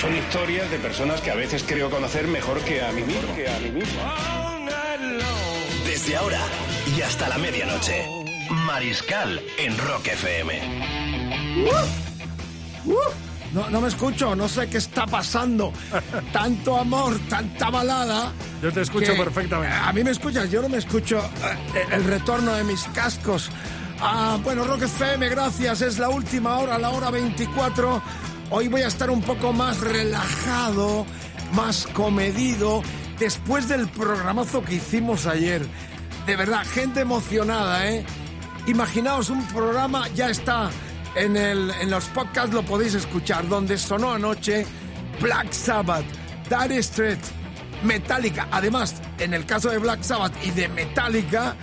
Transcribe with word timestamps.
Son 0.00 0.16
historias 0.16 0.70
de 0.70 0.78
personas 0.78 1.20
que 1.20 1.30
a 1.30 1.34
veces 1.34 1.62
creo 1.62 1.90
conocer 1.90 2.26
mejor 2.26 2.58
que 2.60 2.82
a 2.82 2.90
mí 2.90 3.02
mismo. 3.02 3.36
Que 3.36 3.46
a 3.46 3.58
mí 3.58 3.70
mismo. 3.70 4.00
Desde 5.84 6.16
ahora 6.16 6.40
y 6.96 7.02
hasta 7.02 7.28
la 7.28 7.36
medianoche. 7.36 8.06
Mariscal 8.64 9.42
en 9.58 9.76
Rock 9.76 10.06
FM. 10.06 10.60
No, 13.52 13.68
no 13.68 13.80
me 13.82 13.88
escucho, 13.88 14.34
no 14.34 14.48
sé 14.48 14.70
qué 14.70 14.78
está 14.78 15.04
pasando. 15.04 15.70
Tanto 16.32 16.78
amor, 16.78 17.18
tanta 17.28 17.68
balada. 17.68 18.32
Yo 18.62 18.72
te 18.72 18.80
escucho 18.80 19.14
perfectamente. 19.14 19.76
A 19.76 19.92
mí 19.92 20.02
me 20.02 20.12
escuchas, 20.12 20.50
yo 20.50 20.62
no 20.62 20.70
me 20.70 20.78
escucho 20.78 21.18
eh, 21.74 21.84
el 21.92 22.04
retorno 22.04 22.54
de 22.54 22.64
mis 22.64 22.84
cascos. 22.94 23.50
Ah, 24.00 24.38
bueno, 24.42 24.64
Rock 24.64 24.84
FM, 24.84 25.28
gracias. 25.28 25.82
Es 25.82 25.98
la 25.98 26.08
última 26.08 26.58
hora, 26.58 26.78
la 26.78 26.88
hora 26.88 27.10
24. 27.10 28.02
Hoy 28.52 28.66
voy 28.66 28.82
a 28.82 28.88
estar 28.88 29.10
un 29.10 29.22
poco 29.22 29.52
más 29.52 29.78
relajado, 29.78 31.06
más 31.52 31.86
comedido, 31.86 32.82
después 33.16 33.68
del 33.68 33.86
programazo 33.88 34.64
que 34.64 34.74
hicimos 34.74 35.26
ayer. 35.26 35.64
De 36.26 36.34
verdad, 36.34 36.66
gente 36.66 37.00
emocionada, 37.00 37.88
¿eh? 37.88 38.04
Imaginaos 38.66 39.30
un 39.30 39.46
programa, 39.46 40.08
ya 40.16 40.30
está 40.30 40.68
en, 41.14 41.90
los 41.90 42.06
podcasts, 42.06 42.52
lo 42.52 42.64
podéis 42.64 42.94
escuchar, 42.94 43.46
donde 43.46 43.78
sonó 43.78 44.14
anoche 44.14 44.66
Black 45.20 45.52
Sabbath, 45.52 46.04
Dire 46.48 46.82
Straits, 46.82 47.30
Metallica. 47.84 48.48
Además, 48.50 49.00
en 49.18 49.32
el 49.32 49.46
caso 49.46 49.70
de 49.70 49.78
Black 49.78 50.02
Sabbath 50.02 50.34
y 50.44 50.50
de 50.50 50.66
Metallica, 50.68 51.54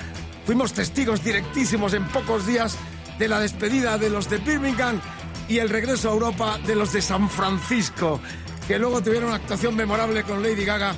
fuimos 0.46 0.72
testigos 0.72 1.22
directísimos 1.22 1.94
en 1.94 2.08
pocos 2.08 2.48
días 2.48 2.78
de 3.20 3.28
la 3.28 3.42
despedida 3.42 3.98
de 3.98 4.10
los 4.10 4.30
de 4.30 4.38
Birmingham 4.38 5.02
y 5.48 5.60
el 5.60 5.70
regreso 5.70 6.10
a 6.10 6.14
Europa 6.14 6.58
de 6.66 6.76
los 6.76 6.94
de 6.94 7.02
San 7.02 7.30
Francisco, 7.30 8.20
que 8.68 8.78
luego 8.80 9.02
tuvieron 9.02 9.30
una 9.30 9.38
actuación 9.38 9.76
memorable 9.76 10.24
con 10.24 10.42
Lady 10.44 10.66
Gaga 10.66 10.96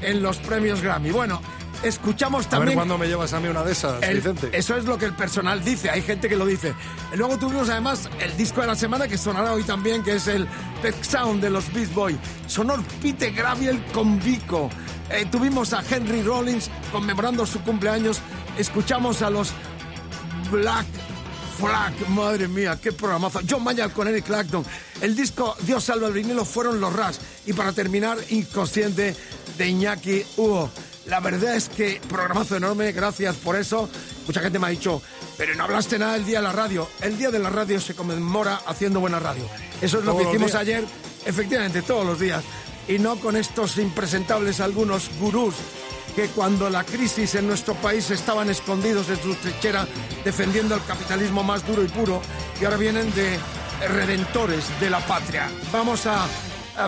en 0.00 0.22
los 0.22 0.38
premios 0.38 0.80
Grammy. 0.80 1.10
Bueno, 1.10 1.40
escuchamos 1.82 2.46
A 2.46 2.48
ver 2.48 2.50
también... 2.58 2.74
cuándo 2.76 2.96
me 2.98 3.06
llevas 3.08 3.32
a 3.34 3.40
mí 3.40 3.48
una 3.48 3.62
de 3.62 3.72
esas, 3.72 4.02
El- 4.02 4.16
Vicente. 4.16 4.50
Eso 4.52 4.76
es 4.76 4.84
lo 4.86 4.96
que 4.98 5.04
el 5.06 5.14
personal 5.14 5.62
dice, 5.62 5.90
hay 5.90 6.00
gente 6.02 6.28
que 6.28 6.36
lo 6.36 6.46
dice. 6.46 6.74
Luego 7.16 7.38
tuvimos 7.38 7.68
además 7.68 8.08
el 8.20 8.36
disco 8.36 8.60
de 8.62 8.68
la 8.68 8.74
semana 8.74 9.06
que 9.08 9.18
sonará 9.18 9.52
hoy 9.52 9.62
también, 9.64 10.02
que 10.02 10.14
es 10.14 10.26
el 10.28 10.46
Pet 10.82 11.02
Sound 11.04 11.42
de 11.42 11.50
los 11.50 11.70
Beast 11.72 11.92
Boys. 11.92 12.16
Sonó 12.46 12.76
Pete 13.02 13.30
Graviel 13.30 13.82
con 13.92 14.18
Vico. 14.20 14.70
Eh, 15.10 15.26
tuvimos 15.30 15.72
a 15.72 15.82
Henry 15.88 16.22
Rollins 16.22 16.70
conmemorando 16.92 17.44
su 17.44 17.60
cumpleaños. 17.62 18.20
Escuchamos 18.56 19.20
a 19.22 19.28
los 19.30 19.52
Black 20.50 20.86
Flag, 21.60 22.08
madre 22.08 22.48
mía, 22.48 22.78
qué 22.82 22.90
programazo. 22.90 23.40
John 23.48 23.62
Mayer 23.62 23.90
con 23.90 24.08
Eric 24.08 24.24
Clapton. 24.24 24.64
El 25.02 25.14
disco 25.14 25.54
Dios 25.60 25.84
salva 25.84 26.08
el 26.08 26.14
vinilo 26.14 26.46
fueron 26.46 26.80
los 26.80 26.90
Ras. 26.90 27.20
Y 27.44 27.52
para 27.52 27.72
terminar, 27.72 28.16
Inconsciente 28.30 29.14
de 29.58 29.68
Iñaki 29.68 30.24
Hugo. 30.38 30.70
La 31.06 31.20
verdad 31.20 31.56
es 31.56 31.68
que 31.68 32.00
programazo 32.08 32.56
enorme, 32.56 32.92
gracias 32.92 33.36
por 33.36 33.56
eso. 33.56 33.90
Mucha 34.26 34.40
gente 34.40 34.58
me 34.58 34.68
ha 34.68 34.70
dicho, 34.70 35.02
pero 35.36 35.54
no 35.54 35.64
hablaste 35.64 35.98
nada 35.98 36.14
del 36.14 36.24
día 36.24 36.38
de 36.38 36.44
la 36.44 36.52
radio. 36.52 36.88
El 37.02 37.18
día 37.18 37.30
de 37.30 37.38
la 37.38 37.50
radio 37.50 37.78
se 37.78 37.94
conmemora 37.94 38.62
haciendo 38.66 39.00
buena 39.00 39.18
radio. 39.18 39.44
Eso 39.82 39.98
es 39.98 40.04
lo 40.04 40.16
que 40.16 40.22
hicimos 40.22 40.52
días. 40.52 40.62
ayer, 40.62 40.84
efectivamente, 41.26 41.82
todos 41.82 42.06
los 42.06 42.18
días. 42.18 42.42
Y 42.88 42.98
no 42.98 43.16
con 43.16 43.36
estos 43.36 43.76
impresentables 43.76 44.60
algunos 44.60 45.10
gurús 45.20 45.54
que 46.10 46.28
cuando 46.28 46.68
la 46.70 46.84
crisis 46.84 47.34
en 47.34 47.46
nuestro 47.46 47.74
país 47.74 48.10
estaban 48.10 48.50
escondidos 48.50 49.08
en 49.08 49.22
su 49.22 49.34
trinchera 49.34 49.86
defendiendo 50.24 50.74
el 50.74 50.84
capitalismo 50.84 51.42
más 51.42 51.66
duro 51.66 51.82
y 51.82 51.88
puro 51.88 52.20
y 52.60 52.64
ahora 52.64 52.76
vienen 52.76 53.12
de 53.14 53.38
redentores 53.88 54.64
de 54.80 54.90
la 54.90 55.00
patria. 55.00 55.48
Vamos 55.72 56.06
a, 56.06 56.26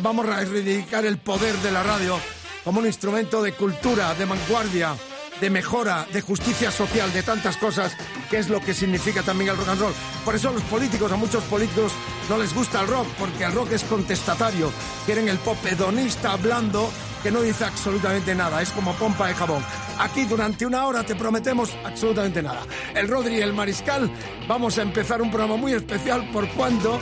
vamos 0.02 0.26
a 0.26 0.36
reivindicar 0.36 1.04
el 1.04 1.18
poder 1.18 1.54
de 1.58 1.72
la 1.72 1.82
radio 1.82 2.18
como 2.64 2.80
un 2.80 2.86
instrumento 2.86 3.42
de 3.42 3.52
cultura, 3.52 4.14
de 4.14 4.24
vanguardia, 4.24 4.94
de 5.40 5.50
mejora, 5.50 6.06
de 6.12 6.20
justicia 6.20 6.70
social, 6.70 7.12
de 7.12 7.22
tantas 7.22 7.56
cosas, 7.56 7.96
que 8.30 8.38
es 8.38 8.48
lo 8.48 8.60
que 8.60 8.74
significa 8.74 9.22
también 9.22 9.50
el 9.50 9.56
rock 9.56 9.68
and 9.68 9.80
roll. 9.80 9.94
Por 10.24 10.36
eso 10.36 10.52
los 10.52 10.62
políticos, 10.62 11.10
a 11.10 11.16
muchos 11.16 11.42
políticos, 11.44 11.92
no 12.28 12.38
les 12.38 12.54
gusta 12.54 12.80
el 12.80 12.86
rock, 12.86 13.08
porque 13.18 13.44
el 13.44 13.52
rock 13.52 13.72
es 13.72 13.82
contestatario. 13.84 14.70
Quieren 15.04 15.28
el 15.28 15.38
pop 15.38 15.58
hedonista, 15.66 16.36
blando, 16.36 16.90
que 17.22 17.30
no 17.30 17.40
dice 17.40 17.64
absolutamente 17.64 18.34
nada, 18.34 18.60
es 18.62 18.70
como 18.70 18.92
pompa 18.94 19.28
de 19.28 19.34
jabón. 19.34 19.62
Aquí 19.98 20.24
durante 20.24 20.66
una 20.66 20.86
hora 20.86 21.04
te 21.04 21.14
prometemos 21.14 21.70
absolutamente 21.84 22.42
nada. 22.42 22.62
El 22.94 23.08
Rodri 23.08 23.36
y 23.36 23.40
el 23.40 23.52
Mariscal, 23.52 24.10
vamos 24.48 24.78
a 24.78 24.82
empezar 24.82 25.22
un 25.22 25.30
programa 25.30 25.56
muy 25.56 25.72
especial 25.72 26.28
por 26.32 26.48
cuanto, 26.50 26.98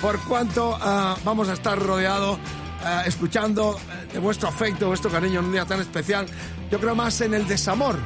por 0.00 0.18
cuanto 0.24 0.76
ah, 0.80 1.16
vamos 1.24 1.48
a 1.48 1.54
estar 1.54 1.78
rodeados 1.78 2.38
eh, 2.38 3.02
escuchando 3.06 3.78
eh, 3.78 4.12
de 4.14 4.18
vuestro 4.18 4.48
afecto, 4.48 4.88
vuestro 4.88 5.10
cariño 5.10 5.40
en 5.40 5.46
un 5.46 5.52
día 5.52 5.64
tan 5.64 5.80
especial. 5.80 6.26
Yo 6.70 6.78
creo 6.78 6.94
más 6.94 7.20
en 7.20 7.34
el 7.34 7.46
desamor 7.46 7.96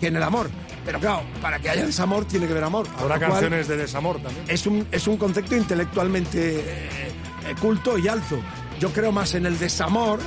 que 0.00 0.08
en 0.08 0.16
el 0.16 0.22
amor. 0.22 0.50
Pero 0.84 1.00
claro, 1.00 1.22
para 1.40 1.58
que 1.58 1.70
haya 1.70 1.86
desamor 1.86 2.26
tiene 2.26 2.46
que 2.46 2.52
haber 2.52 2.64
amor. 2.64 2.86
Habrá 2.98 3.18
canciones 3.18 3.68
de 3.68 3.76
desamor 3.76 4.20
también. 4.20 4.44
Es 4.48 4.66
un, 4.66 4.86
es 4.90 5.06
un 5.06 5.16
concepto 5.16 5.56
intelectualmente 5.56 6.60
eh, 6.60 7.12
eh, 7.48 7.54
culto 7.60 7.96
y 7.96 8.08
alto. 8.08 8.38
Yo 8.78 8.92
creo 8.92 9.10
más 9.10 9.34
en 9.34 9.46
el 9.46 9.58
desamor 9.58 10.20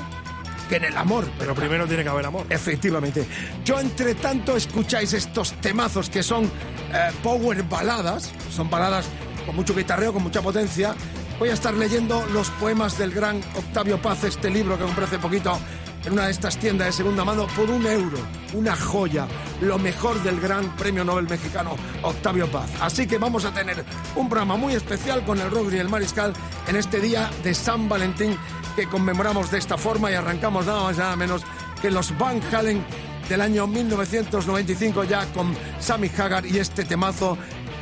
que 0.68 0.78
en 0.78 0.86
el 0.86 0.98
amor. 0.98 1.30
Pero 1.40 1.56
primero 1.56 1.88
tiene 1.88 2.04
que 2.04 2.10
haber 2.10 2.26
amor. 2.26 2.46
Efectivamente. 2.50 3.26
Yo, 3.66 3.80
entre 3.80 4.16
tanto, 4.16 4.56
escucháis 4.56 5.14
estos 5.14 5.54
temazos 5.62 6.10
que 6.10 6.24
son 6.24 6.46
eh, 6.46 7.12
power 7.24 7.64
baladas, 7.64 8.32
son 8.52 8.70
baladas 8.70 9.08
con 9.46 9.56
mucho 9.56 9.74
guitarreo, 9.76 10.14
con 10.14 10.24
mucha 10.24 10.42
potencia. 10.42 10.96
Voy 11.40 11.50
a 11.50 11.54
estar 11.54 11.74
leyendo 11.74 12.26
los 12.34 12.50
poemas 12.52 12.98
del 12.98 13.12
gran 13.12 13.42
Octavio 13.56 14.02
Paz, 14.02 14.24
este 14.24 14.50
libro 14.50 14.78
que 14.78 14.84
compré 14.84 15.06
hace 15.06 15.20
poquito 15.20 15.58
en 16.08 16.14
una 16.14 16.26
de 16.26 16.32
estas 16.32 16.58
tiendas 16.58 16.88
de 16.88 16.94
segunda 16.94 17.26
mano 17.26 17.48
por 17.48 17.70
un 17.70 17.86
euro. 17.86 18.18
Una 18.54 18.78
joya. 18.78 19.28
Lo 19.60 19.78
mejor 19.78 20.24
del 20.24 20.40
gran 20.40 20.74
premio 20.78 21.04
Nobel 21.04 21.28
mexicano 21.28 21.76
Octavio 22.02 22.50
Paz. 22.50 22.70
Así 22.80 23.06
que 23.06 23.18
vamos 23.18 23.44
a 23.44 23.54
tener 23.54 23.84
un 24.16 24.30
programa 24.30 24.56
muy 24.56 24.74
especial 24.74 25.26
con 25.26 25.40
el 25.42 25.52
Rodri 25.52 25.76
y 25.76 25.80
el 25.82 25.90
Mariscal 25.90 26.32
en 26.68 26.78
este 26.78 27.02
día 27.02 27.30
de 27.44 27.54
San 27.54 27.90
Valentín 27.90 28.38
que 28.78 28.88
conmemoramos 28.88 29.52
de 29.52 29.58
esta 29.58 29.78
forma 29.78 30.10
y 30.10 30.14
arrancamos 30.14 30.66
nada 30.66 30.84
más 30.84 30.96
y 30.96 31.00
nada 31.00 31.16
menos 31.18 31.42
que 31.82 31.92
los 31.92 32.18
Van 32.18 32.42
Halen 32.54 32.86
del 33.28 33.42
año 33.42 33.68
1995 33.68 35.04
ya 35.04 35.26
con 35.34 35.54
Sammy 35.80 36.10
Hagar 36.18 36.46
y 36.46 36.58
este 36.58 36.86
temazo 36.86 37.38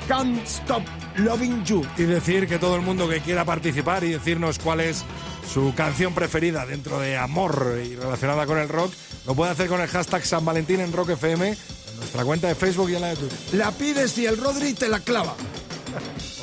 Can't 0.08 0.44
Stop 0.48 0.84
Loving 1.18 1.64
You. 1.64 1.86
Y 1.98 2.04
decir 2.04 2.48
que 2.48 2.60
todo 2.60 2.76
el 2.76 2.82
mundo 2.82 3.08
que 3.08 3.22
quiera 3.22 3.46
participar 3.46 4.04
y 4.04 4.12
decirnos 4.12 4.60
cuál 4.60 4.82
es 4.82 5.04
su 5.52 5.74
canción 5.76 6.14
preferida 6.14 6.66
dentro 6.66 7.00
de 7.00 7.18
amor 7.18 7.80
y 7.84 7.96
relacionada 7.96 8.46
con 8.46 8.58
el 8.58 8.70
rock, 8.70 8.94
lo 9.26 9.36
puede 9.36 9.52
hacer 9.52 9.68
con 9.68 9.82
el 9.82 9.88
hashtag 9.88 10.26
San 10.26 10.44
Valentín 10.46 10.80
en 10.80 10.92
Rock 10.92 11.12
FM, 11.12 11.50
en 11.50 11.98
nuestra 11.98 12.24
cuenta 12.26 12.48
de 12.48 12.56
Facebook 12.56 12.90
y 12.90 12.96
en 12.96 13.02
la 13.02 13.08
de 13.10 13.16
Twitter. 13.16 13.38
La 13.54 13.72
pides 13.72 14.18
y 14.18 14.26
el 14.26 14.38
Rodri 14.38 14.74
te 14.74 14.90
la 14.90 15.00
clava. 15.00 15.36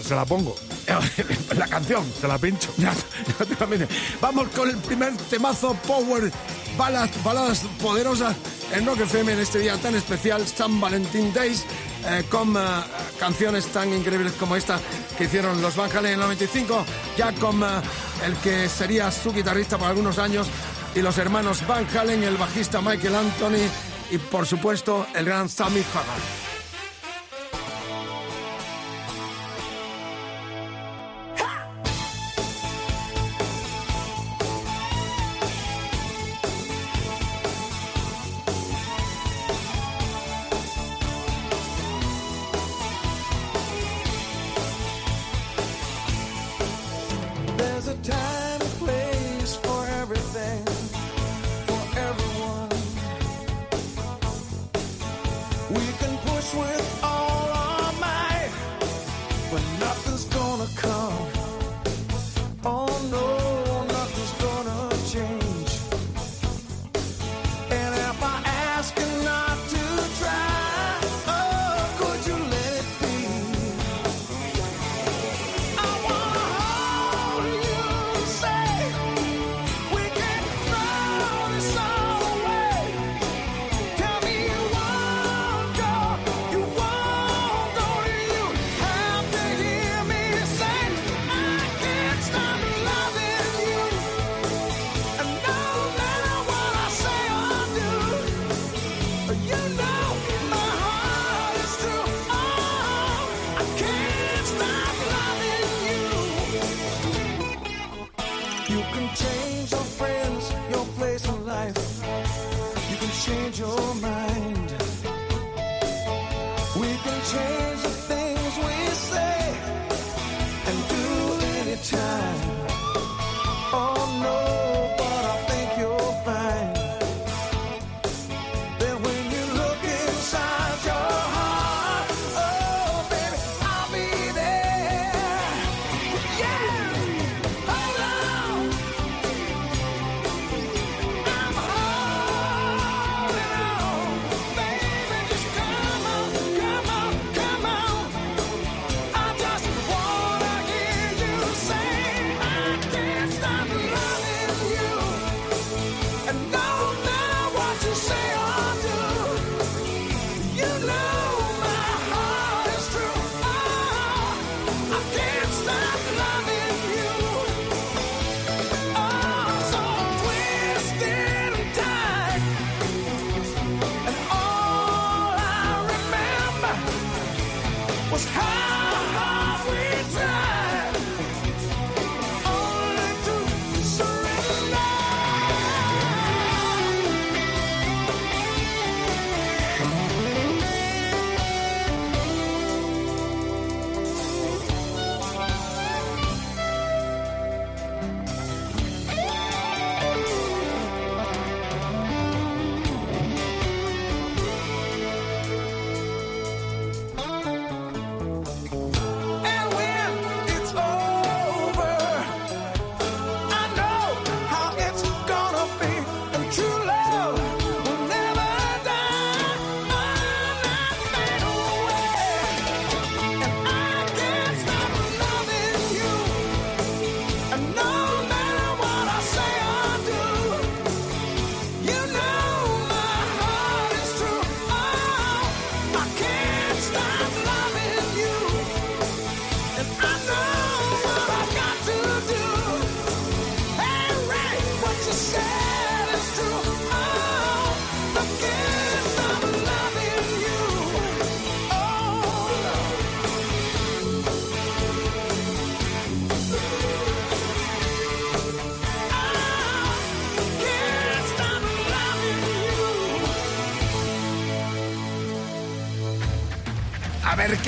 O 0.00 0.05
se 0.05 0.17
la 0.17 0.25
pongo, 0.25 0.56
la 1.56 1.69
canción. 1.69 2.05
se 2.20 2.26
la 2.29 2.37
pincho. 2.37 2.70
Vamos 4.20 4.49
con 4.49 4.69
el 4.69 4.76
primer 4.79 5.17
temazo 5.31 5.75
Power 5.87 6.32
Ballads, 6.76 7.23
baladas 7.23 7.61
poderosas 7.81 8.35
en 8.73 8.87
Rock 8.87 9.00
FM 9.02 9.32
en 9.32 9.38
este 9.41 9.58
día 9.58 9.76
tan 9.76 9.94
especial, 9.94 10.47
San 10.47 10.81
Valentín 10.81 11.32
Days, 11.32 11.64
eh, 12.06 12.25
con 12.31 12.56
eh, 12.56 12.61
canciones 13.23 13.69
tan 13.69 13.93
increíbles 13.93 14.33
como 14.33 14.57
esta 14.57 14.81
que 15.17 15.25
hicieron 15.25 15.63
los 15.63 15.77
Van 15.77 15.89
Halen 15.93 16.07
en 16.07 16.13
el 16.15 16.21
95, 16.23 16.85
ya 17.17 17.31
eh, 17.31 17.83
el 18.27 18.35
que 18.39 18.69
sería 18.69 19.13
su 19.13 19.33
guitarrista 19.33 19.79
por 19.79 19.87
algunos 19.87 20.19
años, 20.19 20.49
y 20.93 21.03
los 21.03 21.19
hermanos 21.19 21.65
Van 21.69 21.87
Halen, 21.97 22.25
el 22.25 22.37
bajista 22.37 22.81
Michael 22.81 23.15
Anthony 23.15 23.69
y 24.11 24.19
por 24.19 24.45
supuesto 24.45 25.07
el 25.15 25.25
gran 25.27 25.49
Sammy 25.49 25.85
Hagar. 25.95 26.51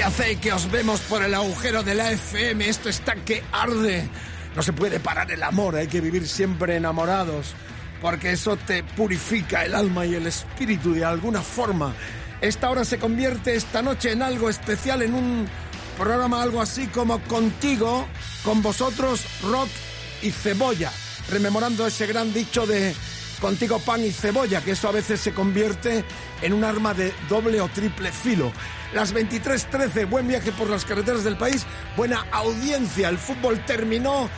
Hacéis, 0.05 0.39
que 0.39 0.53
os 0.53 0.71
vemos 0.71 1.01
por 1.01 1.23
el 1.23 1.33
agujero 1.33 1.83
de 1.83 1.95
la 1.95 2.13
FM. 2.13 2.69
Esto 2.69 2.91
está 2.91 3.15
que 3.15 3.43
arde. 3.51 4.07
No 4.55 4.63
se 4.63 4.75
puede 4.75 5.01
parar 5.01 5.33
el 5.33 5.43
amor, 5.43 5.77
hay 5.77 5.87
que 5.87 6.03
vivir 6.03 6.29
siempre 6.29 6.77
enamorados, 6.77 7.55
porque 8.03 8.33
eso 8.33 8.57
te 8.57 8.83
purifica 8.83 9.65
el 9.65 9.75
alma 9.75 10.05
y 10.05 10.15
el 10.15 10.27
espíritu 10.27 10.93
de 10.93 11.07
alguna 11.07 11.41
forma. 11.41 11.95
Esta 12.43 12.69
hora 12.69 12.85
se 12.85 12.99
convierte 12.99 13.57
esta 13.57 13.81
noche 13.81 14.13
en 14.13 14.21
algo 14.21 14.51
especial, 14.51 15.01
en 15.01 15.15
un 15.15 15.49
programa 15.97 16.43
algo 16.43 16.61
así 16.61 16.87
como 16.89 17.19
contigo, 17.23 18.07
con 18.45 18.61
vosotros, 18.61 19.25
rock 19.43 19.71
y 20.21 20.31
cebolla, 20.31 20.93
rememorando 21.31 21.87
ese 21.87 22.07
gran 22.07 22.35
dicho 22.35 22.67
de 22.67 22.95
contigo 23.41 23.79
pan 23.79 24.05
y 24.05 24.11
cebolla, 24.11 24.63
que 24.63 24.73
eso 24.73 24.89
a 24.89 24.93
veces 24.93 25.21
se 25.21 25.33
convierte 25.33 26.05
en 26.43 26.53
un 26.53 26.65
arma 26.65 26.95
de 26.95 27.13
doble 27.29 27.61
o 27.61 27.69
triple 27.69 28.13
filo. 28.13 28.53
Las 28.93 29.15
23.13, 29.15 30.09
buen 30.09 30.29
viaje 30.29 30.53
por 30.53 30.69
las 30.71 30.85
carreteras 30.85 31.25
del 31.25 31.37
país, 31.37 31.67
buena 31.97 32.27
audiencia, 32.31 33.09
el 33.09 33.19
fútbol 33.19 33.65
terminó. 33.65 34.29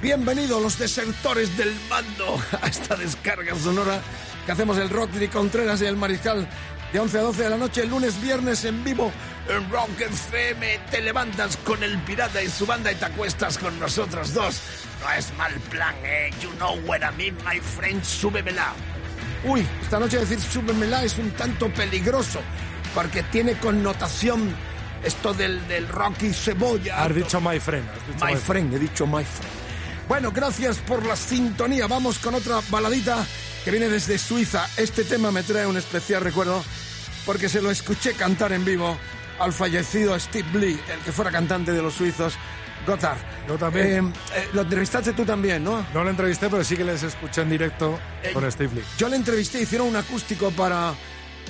Bienvenidos 0.00 0.62
los 0.62 0.78
desertores 0.78 1.56
del 1.56 1.74
mando 1.88 2.40
a 2.62 2.66
esta 2.68 2.96
descarga 2.96 3.54
sonora 3.56 4.00
que 4.46 4.52
hacemos 4.52 4.78
el 4.78 4.90
Rodri 4.90 5.28
Contreras 5.28 5.82
y 5.82 5.86
el 5.86 5.96
Mariscal 5.96 6.48
de 6.92 7.00
11 7.00 7.18
a 7.18 7.22
12 7.22 7.42
de 7.42 7.50
la 7.50 7.56
noche, 7.58 7.84
lunes, 7.84 8.20
viernes 8.20 8.64
en 8.64 8.82
vivo 8.84 9.12
en 9.48 9.70
Rock 9.70 10.00
FM. 10.00 10.80
Te 10.90 11.00
levantas 11.00 11.56
con 11.58 11.82
el 11.82 11.98
pirata 12.02 12.42
y 12.42 12.48
su 12.48 12.66
banda 12.66 12.92
y 12.92 12.94
te 12.94 13.04
acuestas 13.06 13.58
con 13.58 13.78
nosotros 13.78 14.34
dos. 14.34 14.60
No 15.00 15.12
es 15.12 15.32
mal 15.36 15.52
plan, 15.70 15.94
eh. 16.04 16.30
You 16.40 16.50
know 16.52 16.78
what 16.86 17.00
I 17.00 17.16
mean, 17.16 17.36
my 17.44 17.60
friend. 17.60 18.02
Súbemela. 18.04 18.72
Uy, 19.44 19.66
esta 19.82 19.98
noche 19.98 20.18
decir 20.18 20.40
súbemela 20.40 21.04
es 21.04 21.16
un 21.18 21.30
tanto 21.30 21.68
peligroso 21.72 22.40
porque 22.94 23.22
tiene 23.24 23.54
connotación 23.58 24.54
esto 25.04 25.32
del, 25.32 25.66
del 25.68 25.88
rock 25.88 26.22
y 26.22 26.32
cebolla. 26.32 27.04
Has 27.04 27.14
dicho 27.14 27.40
my 27.40 27.60
friend. 27.60 27.88
has 27.88 28.06
dicho 28.06 28.26
My 28.26 28.36
friend, 28.36 28.74
he 28.74 28.78
dicho 28.78 29.06
my 29.06 29.24
friend. 29.24 29.52
Bueno, 30.08 30.32
gracias 30.32 30.78
por 30.78 31.04
la 31.06 31.16
sintonía. 31.16 31.86
Vamos 31.86 32.18
con 32.18 32.34
otra 32.34 32.60
baladita 32.70 33.24
que 33.64 33.70
viene 33.70 33.88
desde 33.88 34.18
Suiza. 34.18 34.66
Este 34.76 35.04
tema 35.04 35.30
me 35.30 35.42
trae 35.42 35.66
un 35.66 35.76
especial 35.76 36.22
recuerdo 36.22 36.64
porque 37.26 37.48
se 37.48 37.60
lo 37.60 37.70
escuché 37.70 38.14
cantar 38.14 38.52
en 38.52 38.64
vivo 38.64 38.98
al 39.38 39.52
fallecido 39.52 40.18
Steve 40.18 40.48
Lee, 40.58 40.80
el 40.92 41.00
que 41.00 41.12
fuera 41.12 41.30
cantante 41.30 41.72
de 41.72 41.82
los 41.82 41.94
suizos, 41.94 42.34
Gotthard. 42.86 43.18
Yo 43.46 43.58
también. 43.58 44.06
Eh, 44.06 44.12
eh, 44.36 44.48
lo 44.52 44.62
entrevistaste 44.62 45.12
tú 45.12 45.24
también, 45.24 45.62
¿no? 45.64 45.84
No 45.92 46.04
lo 46.04 46.10
entrevisté, 46.10 46.48
pero 46.48 46.64
sí 46.64 46.76
que 46.76 46.84
les 46.84 47.02
escuché 47.02 47.42
en 47.42 47.50
directo 47.50 47.98
Eh, 48.22 48.32
con 48.32 48.50
Steve 48.50 48.76
Lee. 48.76 48.84
Yo 48.96 49.08
le 49.08 49.16
entrevisté, 49.16 49.60
hicieron 49.60 49.88
un 49.88 49.96
acústico 49.96 50.50
para 50.50 50.94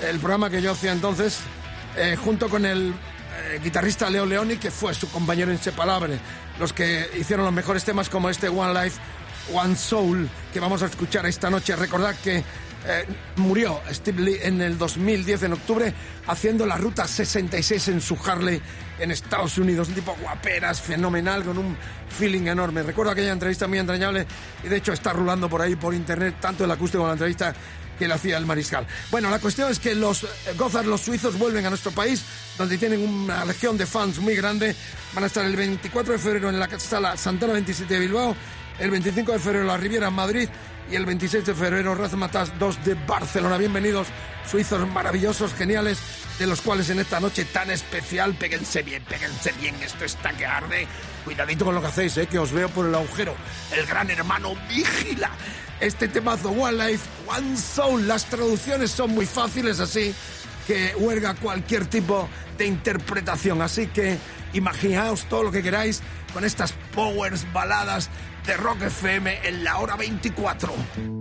el 0.02 0.18
programa 0.18 0.50
que 0.50 0.62
yo 0.62 0.72
hacía 0.72 0.92
entonces, 0.92 1.40
eh, 1.96 2.16
junto 2.16 2.48
con 2.48 2.64
el 2.64 2.92
eh, 3.36 3.60
guitarrista 3.62 4.10
Leo 4.10 4.26
Leoni, 4.26 4.56
que 4.56 4.70
fue 4.70 4.94
su 4.94 5.08
compañero 5.10 5.52
inseparable, 5.52 6.18
los 6.58 6.72
que 6.72 7.08
hicieron 7.18 7.44
los 7.44 7.54
mejores 7.54 7.84
temas 7.84 8.08
como 8.08 8.30
este 8.30 8.48
One 8.48 8.84
Life, 8.84 9.00
One 9.52 9.76
Soul, 9.76 10.28
que 10.52 10.60
vamos 10.60 10.82
a 10.82 10.86
escuchar 10.86 11.24
esta 11.26 11.50
noche. 11.50 11.74
Recordad 11.76 12.14
que 12.22 12.42
eh, 12.88 13.04
murió 13.36 13.80
Steve 13.90 14.22
Lee 14.22 14.38
en 14.40 14.62
el 14.62 14.78
2010, 14.78 15.42
en 15.42 15.52
octubre, 15.52 15.92
haciendo 16.26 16.64
la 16.64 16.78
ruta 16.78 17.06
66 17.06 17.88
en 17.88 18.00
su 18.00 18.16
Harley 18.24 18.60
en 18.98 19.10
Estados 19.10 19.58
Unidos. 19.58 19.88
Un 19.88 19.94
tipo 19.94 20.16
guaperas, 20.20 20.80
fenomenal, 20.80 21.44
con 21.44 21.58
un 21.58 21.76
feeling 22.08 22.46
enorme. 22.46 22.82
Recuerdo 22.82 23.12
aquella 23.12 23.32
entrevista 23.32 23.68
muy 23.68 23.78
entrañable 23.78 24.26
y 24.64 24.68
de 24.68 24.76
hecho 24.76 24.94
está 24.94 25.12
rulando 25.12 25.50
por 25.50 25.60
ahí 25.60 25.76
por 25.76 25.92
internet, 25.92 26.36
tanto 26.40 26.64
el 26.64 26.70
acústico 26.70 27.00
como 27.00 27.08
la 27.08 27.12
entrevista 27.12 27.54
que 27.98 28.08
le 28.08 28.14
hacía 28.14 28.38
el 28.38 28.46
mariscal. 28.46 28.86
Bueno, 29.10 29.28
la 29.28 29.38
cuestión 29.38 29.70
es 29.70 29.78
que 29.78 29.94
los 29.94 30.24
eh, 30.24 30.28
Gozar, 30.56 30.86
los 30.86 31.02
suizos, 31.02 31.38
vuelven 31.38 31.66
a 31.66 31.68
nuestro 31.68 31.90
país, 31.90 32.24
donde 32.56 32.78
tienen 32.78 33.00
una 33.00 33.44
legión 33.44 33.76
de 33.76 33.84
fans 33.84 34.18
muy 34.18 34.34
grande. 34.34 34.74
Van 35.14 35.24
a 35.24 35.26
estar 35.26 35.44
el 35.44 35.56
24 35.56 36.14
de 36.14 36.18
febrero 36.18 36.48
en 36.48 36.58
la 36.58 36.68
sala 36.78 37.18
Santana 37.18 37.52
27 37.52 37.92
de 37.92 38.00
Bilbao, 38.00 38.34
el 38.78 38.90
25 38.90 39.32
de 39.32 39.38
febrero 39.38 39.62
en 39.62 39.68
la 39.68 39.76
Riviera 39.76 40.08
en 40.08 40.14
Madrid 40.14 40.48
y 40.90 40.96
el 40.96 41.04
26 41.04 41.44
de 41.46 41.54
febrero 41.54 41.94
Razmatas 41.94 42.58
2 42.58 42.84
de 42.84 42.94
Barcelona. 42.94 43.58
Bienvenidos, 43.58 44.08
suizos 44.50 44.86
maravillosos, 44.88 45.52
geniales, 45.54 45.98
de 46.38 46.46
los 46.46 46.60
cuales 46.60 46.88
en 46.90 47.00
esta 47.00 47.20
noche 47.20 47.44
tan 47.44 47.70
especial, 47.70 48.34
péguense 48.34 48.82
bien, 48.82 49.02
péguense 49.04 49.52
bien, 49.60 49.74
esto 49.82 50.04
está 50.04 50.32
que 50.32 50.46
arde. 50.46 50.86
Cuidadito 51.24 51.64
con 51.64 51.74
lo 51.74 51.80
que 51.80 51.88
hacéis, 51.88 52.16
eh, 52.16 52.26
que 52.26 52.38
os 52.38 52.52
veo 52.52 52.68
por 52.70 52.86
el 52.86 52.94
agujero. 52.94 53.34
El 53.76 53.86
gran 53.86 54.10
hermano 54.10 54.54
vigila. 54.68 55.30
Este 55.80 56.08
temazo, 56.08 56.50
One 56.50 56.88
Life, 56.88 57.04
One 57.26 57.56
Soul, 57.56 58.08
las 58.08 58.24
traducciones 58.24 58.90
son 58.90 59.10
muy 59.10 59.26
fáciles 59.26 59.80
así 59.80 60.14
que 60.66 60.94
huelga 60.96 61.34
cualquier 61.34 61.86
tipo 61.86 62.28
de 62.58 62.66
interpretación. 62.66 63.62
Así 63.62 63.86
que 63.86 64.18
imaginaos 64.52 65.24
todo 65.24 65.44
lo 65.44 65.52
que 65.52 65.62
queráis 65.62 66.02
con 66.32 66.44
estas 66.44 66.72
powers 66.94 67.50
baladas 67.52 68.10
de 68.46 68.56
Rock 68.56 68.82
FM 68.82 69.46
en 69.48 69.64
la 69.64 69.78
hora 69.78 69.96
24. 69.96 71.17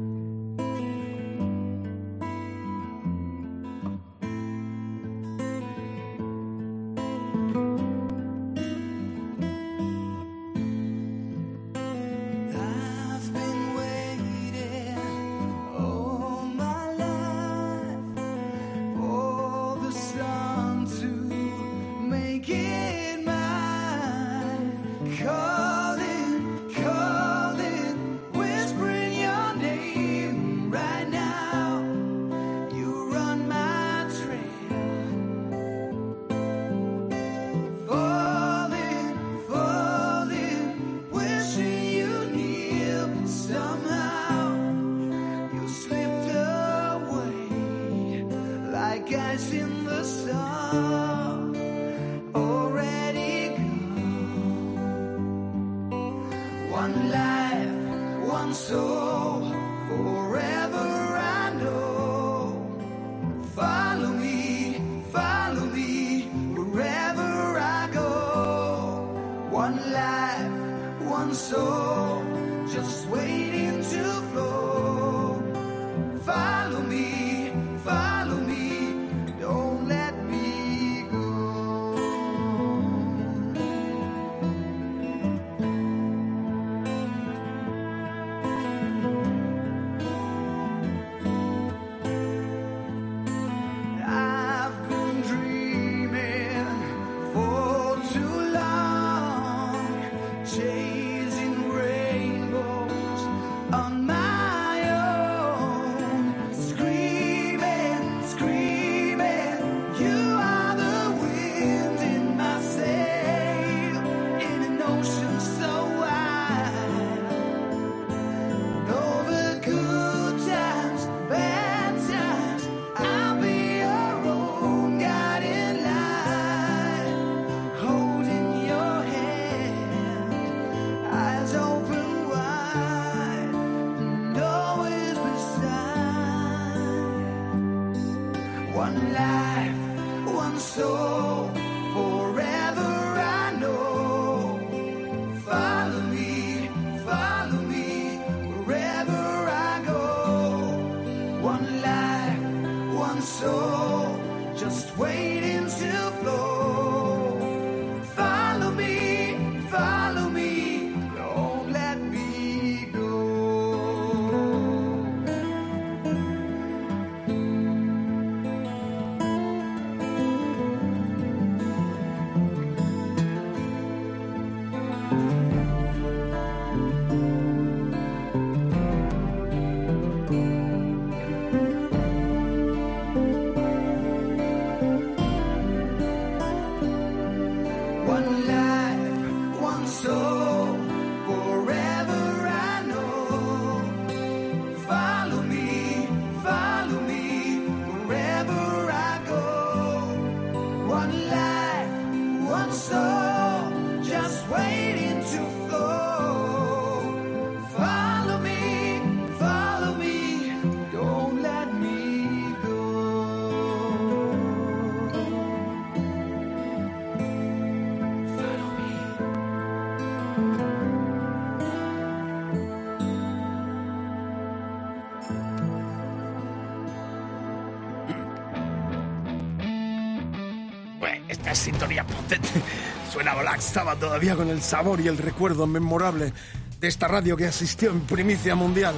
Sabbath 233.78 234.00
todavía 234.00 234.36
con 234.36 234.50
el 234.50 234.60
sabor 234.60 235.00
y 235.02 235.08
el 235.08 235.20
recuerdo 235.20 235.68
memorable 235.68 236.34
de 236.80 236.88
esta 236.88 237.08
radio 237.08 237.38
que 237.38 237.46
asistió 237.46 237.92
en 237.92 238.00
primicia 238.00 238.56
mundial 238.56 238.96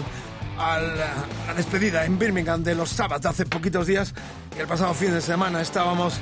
a 0.57 0.79
la, 0.79 1.11
a 1.11 1.47
la 1.47 1.53
despedida 1.53 2.05
en 2.05 2.17
Birmingham 2.17 2.63
de 2.63 2.75
los 2.75 2.87
Sabbath 2.87 3.25
hace 3.25 3.45
poquitos 3.45 3.87
días. 3.87 4.13
Y 4.55 4.61
el 4.61 4.67
pasado 4.67 4.93
fin 4.93 5.11
de 5.11 5.19
semana 5.19 5.59
estábamos 5.59 6.21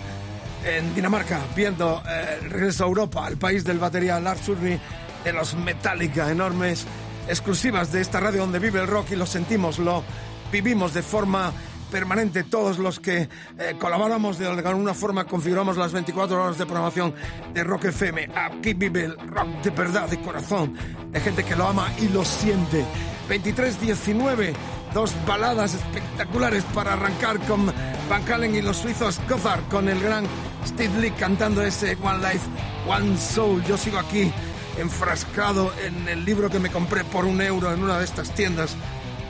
en 0.65 0.95
Dinamarca 0.95 1.39
viendo 1.55 2.01
eh, 2.09 2.39
el 2.41 2.49
regreso 2.49 2.85
a 2.85 2.87
Europa, 2.87 3.27
al 3.27 3.37
país 3.37 3.63
del 3.63 3.77
batería 3.77 4.19
Lars 4.19 4.49
Ulrich, 4.49 4.81
de 5.23 5.33
los 5.33 5.53
Metallica, 5.53 6.31
enormes 6.31 6.87
exclusivas 7.27 7.91
de 7.91 8.01
esta 8.01 8.19
radio 8.19 8.39
donde 8.39 8.57
vive 8.57 8.79
el 8.79 8.87
rock 8.87 9.11
y 9.11 9.17
lo 9.17 9.27
sentimos, 9.27 9.77
lo 9.77 10.03
vivimos 10.51 10.95
de 10.95 11.03
forma 11.03 11.53
permanente 11.91 12.44
todos 12.44 12.77
los 12.77 13.00
que 13.00 13.29
eh, 13.58 13.75
colaboramos 13.79 14.38
de 14.38 14.48
alguna 14.48 14.94
forma 14.94 15.25
configuramos 15.25 15.77
las 15.77 15.91
24 15.91 16.44
horas 16.44 16.58
de 16.58 16.65
programación 16.65 17.13
de 17.53 17.63
Rock 17.63 17.86
FM. 17.86 18.29
Aquí 18.36 18.74
vive 18.74 19.06
el 19.06 19.17
rock 19.17 19.48
de 19.63 19.70
verdad, 19.72 20.10
de 20.10 20.20
corazón, 20.22 20.74
de 21.12 21.20
gente 21.20 21.44
que 21.44 21.56
lo 21.56 21.67
ama 21.67 21.91
y 22.00 22.10
lo 22.10 22.24
siente. 22.24 22.86
23-19, 23.29 24.53
dos 24.94 25.13
baladas 25.25 25.74
espectaculares 25.74 26.63
para 26.74 26.94
arrancar 26.94 27.39
con 27.46 27.65
Van 28.10 28.32
Halen 28.32 28.56
y 28.56 28.62
los 28.62 28.77
suizos 28.77 29.20
Gothard 29.27 29.63
con 29.70 29.89
el 29.89 30.00
gran 30.01 30.25
Steve 30.65 31.00
Lee 31.00 31.12
cantando 31.12 31.62
ese 31.62 31.98
One 32.01 32.20
Life, 32.20 32.48
One 32.88 33.17
Soul. 33.17 33.63
Yo 33.65 33.77
sigo 33.77 33.98
aquí 33.98 34.32
enfrascado 34.77 35.74
en 35.84 36.08
el 36.08 36.24
libro 36.24 36.50
que 36.50 36.60
me 36.60 36.70
compré 36.70 37.03
por 37.03 37.25
un 37.25 37.41
euro 37.41 37.74
en 37.74 37.84
una 37.84 37.98
de 37.98 38.06
estas 38.06 38.34
tiendas 38.34 38.75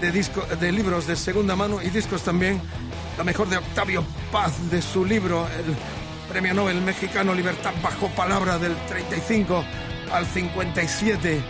de, 0.02 0.56
de 0.60 0.72
libros 0.72 1.08
de 1.08 1.16
segunda 1.16 1.56
mano 1.56 1.82
y 1.82 1.90
discos 1.90 2.24
también. 2.24 2.62
Lo 3.18 3.24
mejor 3.24 3.50
de 3.50 3.58
Octavio 3.58 4.04
Paz, 4.32 4.70
de 4.70 4.82
su 4.82 5.04
libro, 5.04 5.48
el 5.48 5.76
Premio 6.30 6.54
Nobel 6.54 6.82
mexicano 6.82 7.34
Libertad 7.34 7.74
bajo 7.82 8.10
palabra 8.10 8.58
del 8.58 8.76
35 8.88 9.64
al 10.12 10.26
57. 10.26 11.42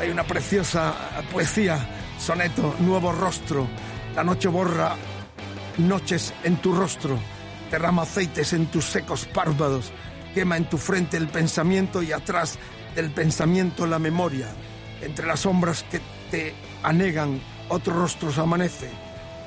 Hay 0.00 0.10
una 0.10 0.24
preciosa 0.24 0.94
poesía, 1.32 1.78
soneto, 2.18 2.74
nuevo 2.80 3.12
rostro. 3.12 3.66
La 4.14 4.24
noche 4.24 4.48
borra 4.48 4.96
noches 5.78 6.32
en 6.42 6.56
tu 6.56 6.74
rostro, 6.74 7.18
derrama 7.70 8.02
aceites 8.02 8.52
en 8.52 8.66
tus 8.66 8.84
secos 8.84 9.26
párpados, 9.26 9.92
quema 10.34 10.56
en 10.56 10.68
tu 10.68 10.78
frente 10.78 11.16
el 11.16 11.28
pensamiento 11.28 12.02
y 12.02 12.12
atrás 12.12 12.58
del 12.94 13.10
pensamiento 13.10 13.86
la 13.86 13.98
memoria. 13.98 14.48
Entre 15.02 15.26
las 15.26 15.40
sombras 15.40 15.84
que 15.84 16.00
te 16.30 16.54
anegan, 16.82 17.40
otro 17.68 17.94
rostro 17.94 18.32
se 18.32 18.40
amanece. 18.40 18.88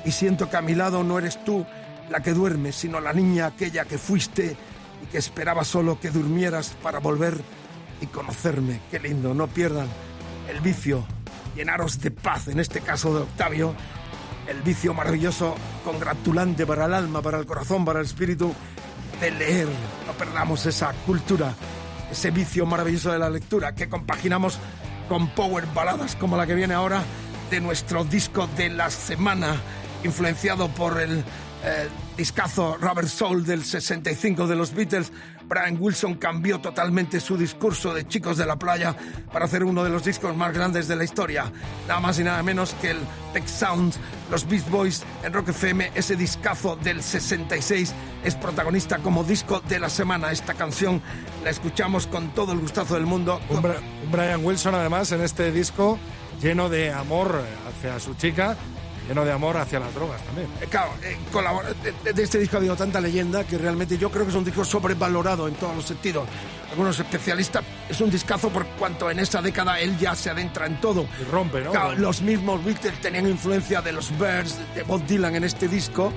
Y 0.04 0.12
siento 0.12 0.48
que 0.48 0.56
a 0.56 0.62
mi 0.62 0.74
lado 0.74 1.02
no 1.02 1.18
eres 1.18 1.42
tú 1.44 1.66
la 2.10 2.20
que 2.20 2.32
duerme, 2.32 2.72
sino 2.72 3.00
la 3.00 3.12
niña 3.12 3.46
aquella 3.46 3.84
que 3.84 3.98
fuiste 3.98 4.56
y 5.02 5.06
que 5.06 5.18
esperaba 5.18 5.64
solo 5.64 6.00
que 6.00 6.10
durmieras 6.10 6.76
para 6.82 6.98
volver 6.98 7.40
y 8.00 8.06
conocerme. 8.06 8.80
Qué 8.90 8.98
lindo, 8.98 9.34
no 9.34 9.46
pierdan 9.46 9.86
el 10.48 10.60
vicio, 10.60 11.04
llenaros 11.54 12.00
de 12.00 12.10
paz, 12.10 12.48
en 12.48 12.58
este 12.58 12.80
caso 12.80 13.14
de 13.14 13.20
Octavio, 13.22 13.74
el 14.48 14.62
vicio 14.62 14.94
maravilloso, 14.94 15.54
congratulante 15.84 16.66
para 16.66 16.86
el 16.86 16.94
alma, 16.94 17.22
para 17.22 17.38
el 17.38 17.46
corazón, 17.46 17.84
para 17.84 18.00
el 18.00 18.06
espíritu, 18.06 18.52
de 19.20 19.30
leer. 19.30 19.68
No 20.06 20.12
perdamos 20.14 20.66
esa 20.66 20.92
cultura, 21.06 21.54
ese 22.10 22.30
vicio 22.30 22.66
maravilloso 22.66 23.12
de 23.12 23.18
la 23.18 23.30
lectura 23.30 23.74
que 23.74 23.88
compaginamos 23.88 24.58
con 25.08 25.28
power 25.28 25.66
baladas 25.74 26.16
como 26.16 26.36
la 26.36 26.46
que 26.46 26.54
viene 26.54 26.74
ahora 26.74 27.02
de 27.50 27.60
nuestro 27.60 28.04
disco 28.04 28.48
de 28.56 28.70
la 28.70 28.90
semana, 28.90 29.56
influenciado 30.04 30.68
por 30.68 31.00
el 31.00 31.24
eh, 31.64 31.88
discazo 32.16 32.76
Rubber 32.80 33.08
Soul 33.08 33.44
del 33.44 33.64
65 33.64 34.46
de 34.46 34.56
los 34.56 34.72
Beatles. 34.72 35.12
Brian 35.46 35.76
Wilson 35.80 36.14
cambió 36.14 36.60
totalmente 36.60 37.18
su 37.18 37.36
discurso 37.36 37.92
de 37.92 38.06
chicos 38.06 38.36
de 38.36 38.46
la 38.46 38.56
playa 38.56 38.94
para 39.32 39.46
hacer 39.46 39.64
uno 39.64 39.82
de 39.82 39.90
los 39.90 40.04
discos 40.04 40.36
más 40.36 40.54
grandes 40.54 40.86
de 40.86 40.94
la 40.94 41.02
historia. 41.02 41.50
Nada 41.88 41.98
más 41.98 42.20
y 42.20 42.24
nada 42.24 42.40
menos 42.44 42.72
que 42.80 42.92
el 42.92 42.98
Peck 43.32 43.46
Sounds, 43.48 43.98
los 44.30 44.48
Beast 44.48 44.70
Boys 44.70 45.02
en 45.24 45.32
Rock 45.32 45.48
FM. 45.48 45.90
Ese 45.96 46.14
discazo 46.14 46.76
del 46.76 47.02
66 47.02 47.92
es 48.24 48.34
protagonista 48.36 48.98
como 48.98 49.24
disco 49.24 49.60
de 49.68 49.80
la 49.80 49.90
semana. 49.90 50.30
Esta 50.30 50.54
canción 50.54 51.02
la 51.42 51.50
escuchamos 51.50 52.06
con 52.06 52.32
todo 52.32 52.52
el 52.52 52.60
gustazo 52.60 52.94
del 52.94 53.06
mundo. 53.06 53.40
Brian 54.12 54.44
Wilson, 54.44 54.76
además, 54.76 55.10
en 55.10 55.22
este 55.22 55.50
disco 55.50 55.98
lleno 56.42 56.68
de 56.68 56.92
amor 56.92 57.42
hacia 57.68 57.98
su 58.00 58.14
chica, 58.14 58.56
lleno 59.08 59.24
de 59.24 59.32
amor 59.32 59.56
hacia 59.56 59.80
las 59.80 59.94
drogas 59.94 60.22
también. 60.22 60.48
Eh, 60.60 60.66
Claro, 60.70 60.92
eh, 61.02 61.16
colabora- 61.32 61.70
de, 62.04 62.12
de 62.12 62.22
este 62.22 62.38
disco 62.38 62.56
ha 62.56 62.58
habido 62.58 62.76
tanta 62.76 63.00
leyenda 63.00 63.44
que 63.44 63.58
realmente 63.58 63.98
yo 63.98 64.10
creo 64.10 64.24
que 64.24 64.30
es 64.30 64.36
un 64.36 64.44
disco 64.44 64.64
sobrevalorado 64.64 65.48
en 65.48 65.54
todos 65.54 65.74
los 65.76 65.84
sentidos. 65.84 66.26
Algunos 66.70 66.98
especialistas, 67.00 67.64
es 67.88 68.00
un 68.00 68.10
discazo 68.10 68.48
por 68.50 68.64
cuanto 68.78 69.10
en 69.10 69.18
esa 69.18 69.42
década 69.42 69.80
él 69.80 69.98
ya 69.98 70.14
se 70.14 70.30
adentra 70.30 70.66
en 70.66 70.80
todo. 70.80 71.06
Y 71.20 71.24
rompe, 71.24 71.60
¿no? 71.62 71.72
Claro, 71.72 71.94
los 71.96 72.22
mismos 72.22 72.64
Beatles 72.64 73.00
tenían 73.00 73.26
influencia 73.26 73.82
de 73.82 73.90
los 73.92 74.10
Birds, 74.16 74.56
de 74.76 74.84
Bob 74.84 75.04
Dylan 75.06 75.34
en 75.34 75.44
este 75.44 75.66
disco. 75.66 76.12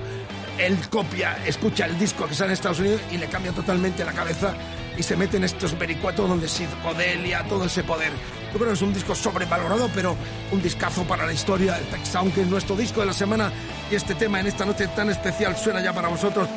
Él 0.56 0.78
copia, 0.88 1.36
escucha 1.44 1.86
el 1.86 1.98
disco 1.98 2.28
que 2.28 2.34
sale 2.34 2.50
en 2.50 2.52
Estados 2.54 2.78
Unidos 2.78 3.00
y 3.10 3.16
le 3.18 3.26
cambia 3.26 3.50
totalmente 3.50 4.04
la 4.04 4.12
cabeza 4.12 4.54
y 4.96 5.02
se 5.02 5.16
mete 5.16 5.36
en 5.36 5.44
estos 5.44 5.78
vericuetos 5.78 6.28
donde 6.28 6.48
psicodelia, 6.48 7.44
todo 7.48 7.64
ese 7.64 7.82
poder. 7.82 8.12
Yo 8.52 8.58
creo 8.58 8.68
que 8.68 8.74
es 8.74 8.82
un 8.82 8.94
disco 8.94 9.14
sobrevalorado, 9.14 9.90
pero 9.94 10.16
un 10.52 10.62
discazo 10.62 11.02
para 11.04 11.26
la 11.26 11.32
historia. 11.32 11.76
El 11.78 11.84
Tech 11.86 12.04
Sound, 12.04 12.34
que 12.34 12.42
es 12.42 12.46
nuestro 12.46 12.76
disco 12.76 13.00
de 13.00 13.06
la 13.06 13.12
semana. 13.12 13.50
Y 13.90 13.96
este 13.96 14.14
tema 14.14 14.40
en 14.40 14.46
esta 14.46 14.64
noche 14.64 14.86
tan 14.88 15.10
especial 15.10 15.56
suena 15.56 15.82
ya 15.82 15.92
para 15.92 16.08
vosotros. 16.08 16.48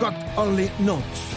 God 0.00 0.14
Only 0.36 0.68
Knows. 0.78 1.33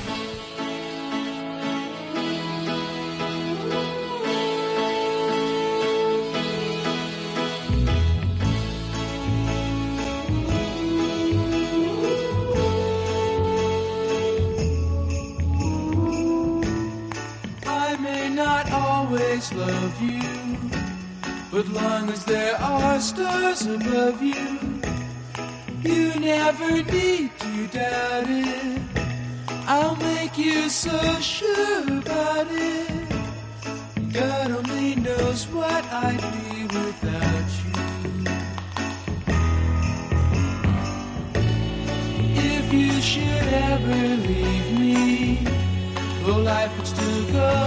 Long 22.08 22.14
as 22.14 22.26
there 22.26 22.56
are 22.62 23.00
stars 23.00 23.66
above 23.66 24.22
you, 24.22 24.60
you 25.82 26.20
never 26.20 26.84
need 26.84 27.32
to 27.40 27.68
doubt 27.68 28.26
it. 28.28 28.82
I'll 29.68 29.96
make 29.98 30.38
you 30.38 30.70
so 30.70 30.98
sure 31.20 31.82
about 31.82 32.48
it. 32.50 33.10
God 34.14 34.52
only 34.52 34.96
knows 34.96 35.48
what 35.48 35.84
I'd 35.92 36.22
be 36.36 36.64
without 36.78 37.50
you. 37.66 37.74
If 42.56 42.74
you 42.74 43.02
should 43.02 43.48
ever 43.72 43.98
leave 44.28 44.80
me, 44.80 45.44
though 46.24 46.38
life 46.38 46.78
would 46.78 46.88
still 46.88 47.32
go 47.34 47.67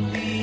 You. 0.00 0.39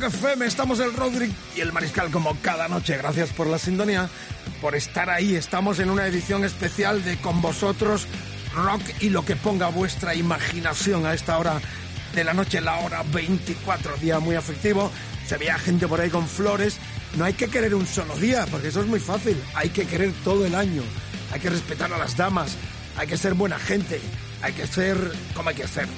Rock 0.00 0.14
FM, 0.14 0.46
estamos 0.46 0.80
el 0.80 0.94
Rodrick 0.94 1.30
y 1.54 1.60
el 1.60 1.74
Mariscal 1.74 2.10
como 2.10 2.34
cada 2.40 2.68
noche. 2.68 2.96
Gracias 2.96 3.30
por 3.34 3.46
la 3.46 3.58
sintonía, 3.58 4.08
por 4.62 4.74
estar 4.74 5.10
ahí. 5.10 5.34
Estamos 5.34 5.78
en 5.78 5.90
una 5.90 6.06
edición 6.06 6.42
especial 6.42 7.04
de 7.04 7.18
Con 7.18 7.42
vosotros 7.42 8.06
Rock 8.54 8.80
y 9.00 9.10
lo 9.10 9.26
que 9.26 9.36
ponga 9.36 9.68
vuestra 9.68 10.14
imaginación 10.14 11.04
a 11.04 11.12
esta 11.12 11.36
hora 11.36 11.60
de 12.14 12.24
la 12.24 12.32
noche, 12.32 12.62
la 12.62 12.78
hora 12.78 13.02
24, 13.12 13.98
día 13.98 14.20
muy 14.20 14.36
afectivo. 14.36 14.90
Se 15.26 15.36
veía 15.36 15.58
gente 15.58 15.86
por 15.86 16.00
ahí 16.00 16.08
con 16.08 16.26
flores. 16.26 16.78
No 17.16 17.26
hay 17.26 17.34
que 17.34 17.48
querer 17.48 17.74
un 17.74 17.86
solo 17.86 18.16
día, 18.16 18.46
porque 18.50 18.68
eso 18.68 18.80
es 18.80 18.86
muy 18.86 19.00
fácil. 19.00 19.36
Hay 19.54 19.68
que 19.68 19.86
querer 19.86 20.14
todo 20.24 20.46
el 20.46 20.54
año. 20.54 20.82
Hay 21.30 21.40
que 21.40 21.50
respetar 21.50 21.92
a 21.92 21.98
las 21.98 22.16
damas. 22.16 22.56
Hay 22.96 23.06
que 23.06 23.18
ser 23.18 23.34
buena 23.34 23.58
gente. 23.58 24.00
Hay 24.40 24.54
que 24.54 24.66
ser 24.66 24.96
como 25.34 25.50
hay 25.50 25.56
que 25.56 25.68
ser. 25.68 25.88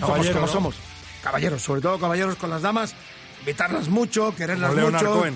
Somos 0.00 0.08
Caballero, 0.08 0.34
como 0.34 0.46
¿no? 0.46 0.52
somos. 0.52 0.74
Caballeros, 1.22 1.62
sobre 1.62 1.82
todo 1.82 1.98
caballeros 1.98 2.36
con 2.36 2.48
las 2.48 2.62
damas. 2.62 2.94
Invitarlas 3.42 3.88
mucho, 3.88 4.34
quererlas 4.36 4.70
Como 4.70 4.80
Leonard 4.82 5.02
mucho. 5.04 5.18
Cohen. 5.20 5.34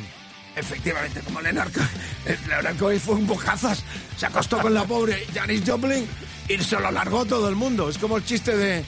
Efectivamente, 0.55 1.21
como 1.21 1.41
Leonard 1.41 1.73
Cohen. 1.73 1.89
Eh, 2.27 2.39
Leonard 2.49 2.77
Cohen 2.79 3.01
fue 3.01 3.15
un 3.17 3.27
bocazas. 3.27 3.83
Se 4.17 4.27
acostó 4.27 4.59
con 4.59 4.73
la 4.73 4.85
pobre 4.85 5.27
Janis 5.35 5.63
Joplin 5.67 6.07
y 6.49 6.59
se 6.59 6.79
lo 6.81 6.91
largó 6.91 7.25
todo 7.25 7.49
el 7.49 7.57
mundo. 7.57 7.89
Es 7.89 7.99
como 7.99 8.17
el 8.17 8.25
chiste 8.25 8.57
de 8.57 8.85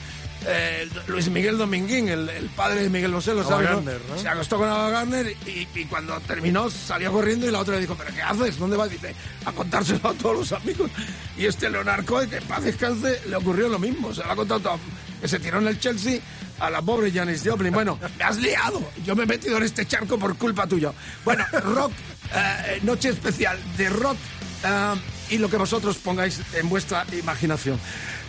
eh, 0.47 0.89
Luis 1.07 1.29
Miguel 1.29 1.57
Dominguín, 1.57 2.07
el, 2.07 2.29
el 2.29 2.45
padre 2.47 2.83
de 2.83 2.89
Miguel 2.89 3.11
Bosé, 3.11 3.33
lo 3.33 3.41
Ava 3.41 3.49
sabe, 3.49 3.65
¿no? 3.65 3.81
¿no? 3.81 4.19
Se 4.21 4.27
acostó 4.29 4.57
con 4.57 4.69
Ava 4.69 4.89
Gardner 4.89 5.35
y, 5.45 5.67
y 5.75 5.85
cuando 5.85 6.17
terminó 6.21 6.69
salió 6.69 7.11
corriendo 7.11 7.45
y 7.45 7.51
la 7.51 7.59
otra 7.59 7.75
le 7.75 7.81
dijo, 7.81 7.95
¿pero 7.95 8.15
qué 8.15 8.21
haces? 8.21 8.57
¿Dónde 8.57 8.77
vas? 8.77 8.89
Dice, 8.89 9.13
a 9.45 9.51
contárselo 9.51 10.09
a 10.09 10.13
todos 10.13 10.37
los 10.37 10.51
amigos. 10.53 10.89
Y 11.37 11.45
este 11.45 11.69
Leonard 11.69 12.05
Cohen, 12.05 12.29
que 12.29 12.41
paz 12.41 12.63
descanse, 12.63 13.21
le 13.27 13.35
ocurrió 13.35 13.67
lo 13.67 13.79
mismo. 13.79 14.13
Se 14.13 14.23
lo 14.23 14.31
ha 14.31 14.35
contado 14.35 14.61
todo. 14.61 14.79
Que 15.21 15.27
se 15.27 15.39
tiró 15.39 15.59
en 15.59 15.67
el 15.67 15.77
Chelsea 15.79 16.19
a 16.59 16.69
la 16.69 16.81
pobre 16.81 17.11
Janis 17.11 17.41
Joplin. 17.45 17.73
Bueno, 17.73 17.97
me 18.17 18.23
has 18.23 18.37
liado. 18.37 18.81
Yo 19.05 19.15
me 19.15 19.23
he 19.23 19.25
metido 19.25 19.57
en 19.57 19.63
este 19.63 19.85
charco 19.85 20.17
por 20.19 20.35
culpa 20.37 20.67
tuya. 20.67 20.91
Bueno, 21.25 21.45
rock, 21.63 21.91
eh, 22.33 22.79
noche 22.83 23.09
especial 23.09 23.57
de 23.77 23.89
rock 23.89 24.17
eh, 24.63 24.93
y 25.31 25.37
lo 25.37 25.49
que 25.49 25.57
vosotros 25.57 25.97
pongáis 25.97 26.41
en 26.53 26.69
vuestra 26.69 27.05
imaginación. 27.13 27.79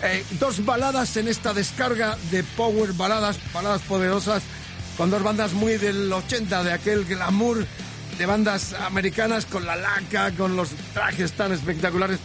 Eh, 0.03 0.25
dos 0.39 0.65
baladas 0.65 1.17
en 1.17 1.29
esta 1.29 1.53
descarga 1.53 2.17
de 2.31 2.43
power 2.43 2.93
baladas, 2.95 3.39
baladas 3.53 3.83
poderosas, 3.83 4.43
con 4.97 5.11
dos 5.11 5.23
bandas 5.23 5.53
muy 5.53 5.77
del 5.79 6.13
80, 6.13 6.63
de 6.65 6.73
aquel 6.73 7.05
glamour 7.05 7.67
de 8.19 8.27
bandas 8.27 8.75
americanas 8.75 9.47
con 9.47 9.65
la 9.65 9.77
laca, 9.77 10.31
con 10.33 10.57
los 10.57 10.71
trajes 10.93 11.33
tan 11.33 11.53
espectaculares 11.53 12.19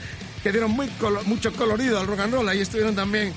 que 0.44 0.52
dieron 0.52 0.72
muy 0.72 0.88
colo- 1.00 1.24
mucho 1.24 1.52
colorido 1.54 2.00
al 2.00 2.06
rock 2.08 2.20
and 2.20 2.34
roll. 2.34 2.50
Ahí 2.50 2.60
estuvieron 2.62 2.96
también 2.96 3.34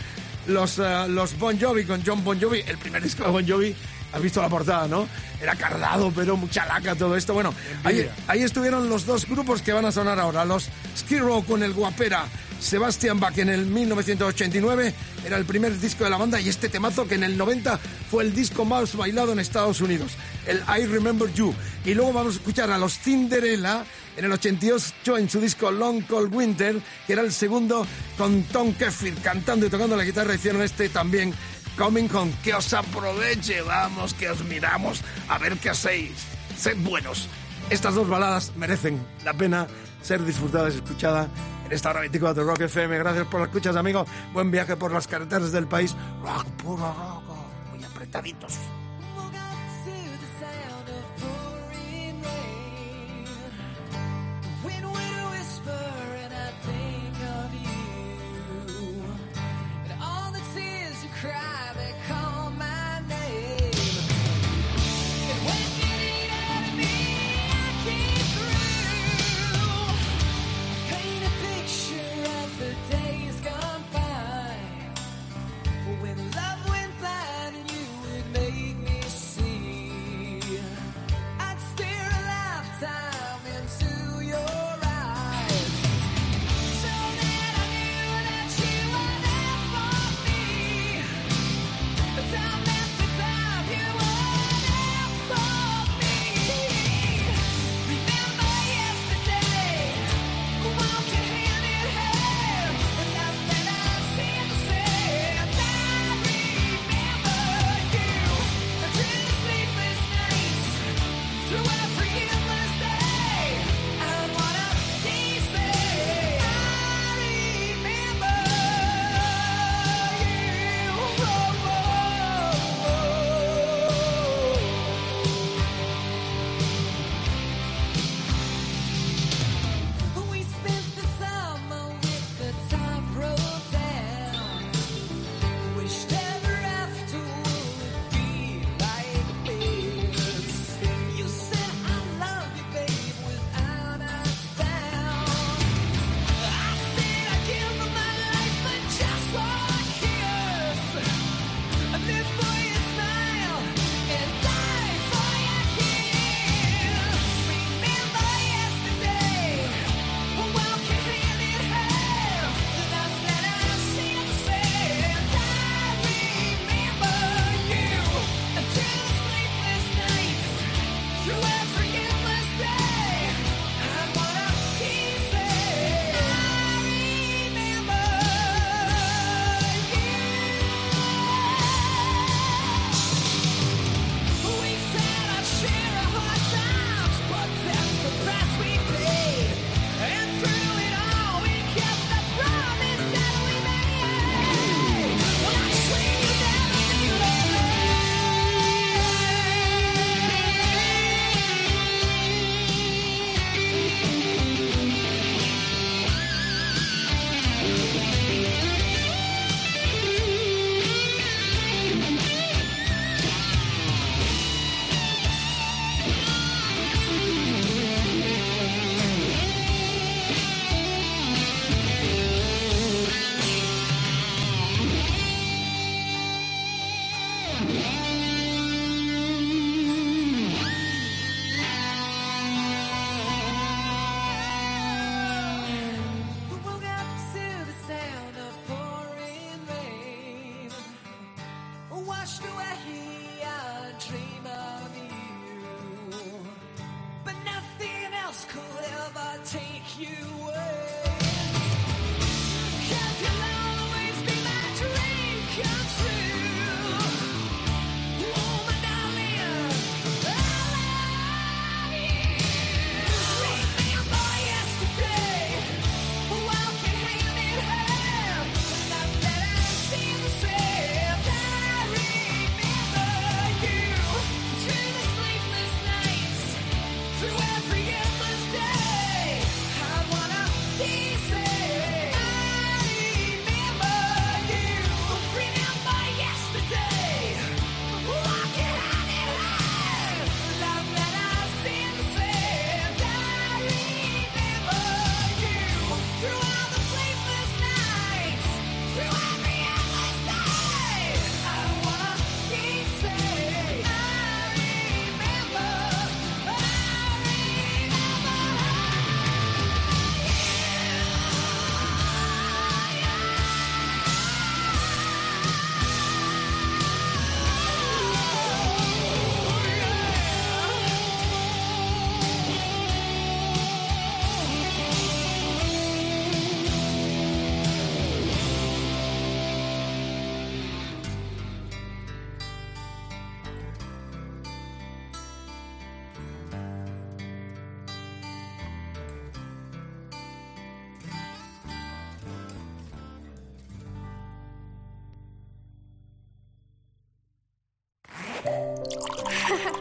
los, 0.48 0.78
eh, 0.78 1.06
los 1.08 1.38
Bon 1.38 1.58
Jovi 1.58 1.84
con 1.84 2.02
John 2.04 2.24
Bon 2.24 2.40
Jovi, 2.40 2.62
el 2.66 2.78
primer 2.78 3.02
disco 3.02 3.24
de 3.24 3.30
Bon 3.30 3.46
Jovi. 3.46 3.74
Has 4.10 4.22
visto 4.22 4.40
la 4.40 4.48
portada, 4.48 4.88
¿no? 4.88 5.06
Era 5.40 5.54
cardado, 5.54 6.10
pero 6.14 6.34
mucha 6.36 6.64
laca 6.64 6.94
todo 6.94 7.14
esto. 7.14 7.34
Bueno, 7.34 7.52
ahí, 7.84 8.08
ahí 8.26 8.42
estuvieron 8.42 8.88
los 8.88 9.04
dos 9.04 9.28
grupos 9.28 9.60
que 9.60 9.72
van 9.72 9.84
a 9.84 9.92
sonar 9.92 10.18
ahora. 10.18 10.46
Los 10.46 10.70
Skid 10.96 11.20
Row 11.20 11.44
con 11.44 11.62
el 11.62 11.74
guapera 11.74 12.24
Sebastian 12.58 13.20
Bach 13.20 13.36
en 13.36 13.50
el 13.50 13.66
1989. 13.66 14.94
Era 15.26 15.36
el 15.36 15.44
primer 15.44 15.78
disco 15.78 16.04
de 16.04 16.10
la 16.10 16.16
banda 16.16 16.40
y 16.40 16.48
este 16.48 16.70
temazo 16.70 17.06
que 17.06 17.16
en 17.16 17.24
el 17.24 17.36
90 17.36 17.78
fue 18.10 18.24
el 18.24 18.34
disco 18.34 18.64
más 18.64 18.96
bailado 18.96 19.32
en 19.32 19.40
Estados 19.40 19.82
Unidos. 19.82 20.12
El 20.46 20.58
I 20.58 20.86
Remember 20.86 21.30
You. 21.34 21.54
Y 21.84 21.92
luego 21.92 22.14
vamos 22.14 22.34
a 22.34 22.38
escuchar 22.38 22.70
a 22.70 22.78
los 22.78 22.98
Cinderella 22.98 23.84
en 24.18 24.24
el 24.24 24.32
88 24.32 25.16
en 25.16 25.30
su 25.30 25.40
disco 25.40 25.70
Long 25.70 26.02
Cold 26.02 26.34
Winter, 26.34 26.80
que 27.06 27.12
era 27.12 27.22
el 27.22 27.32
segundo 27.32 27.86
con 28.16 28.42
Tom 28.44 28.74
Keffir 28.74 29.14
cantando 29.22 29.66
y 29.66 29.70
tocando 29.70 29.96
la 29.96 30.04
guitarra. 30.04 30.34
Hicieron 30.34 30.60
este 30.62 30.88
también 30.88 31.32
Coming 31.76 32.08
Home. 32.12 32.32
Que 32.42 32.52
os 32.52 32.74
aproveche, 32.74 33.62
vamos, 33.62 34.14
que 34.14 34.28
os 34.28 34.44
miramos 34.44 35.02
a 35.28 35.38
ver 35.38 35.56
qué 35.58 35.70
hacéis. 35.70 36.26
Sed 36.56 36.76
buenos. 36.78 37.28
Estas 37.70 37.94
dos 37.94 38.08
baladas 38.08 38.52
merecen 38.56 39.00
la 39.24 39.34
pena 39.34 39.68
ser 40.02 40.24
disfrutadas 40.24 40.74
y 40.74 40.78
escuchadas 40.78 41.28
en 41.64 41.72
esta 41.72 41.90
hora 41.90 42.00
24 42.00 42.42
de 42.42 42.50
Rock 42.50 42.60
FM. 42.62 42.98
Gracias 42.98 43.26
por 43.28 43.40
las 43.40 43.50
escuchas, 43.50 43.76
amigos. 43.76 44.08
Buen 44.32 44.50
viaje 44.50 44.76
por 44.76 44.90
las 44.90 45.06
carreteras 45.06 45.52
del 45.52 45.68
país. 45.68 45.94
Rock, 46.22 46.46
puro 46.62 46.92
rock. 46.92 47.22
Muy 47.70 47.84
apretaditos. 47.84 48.54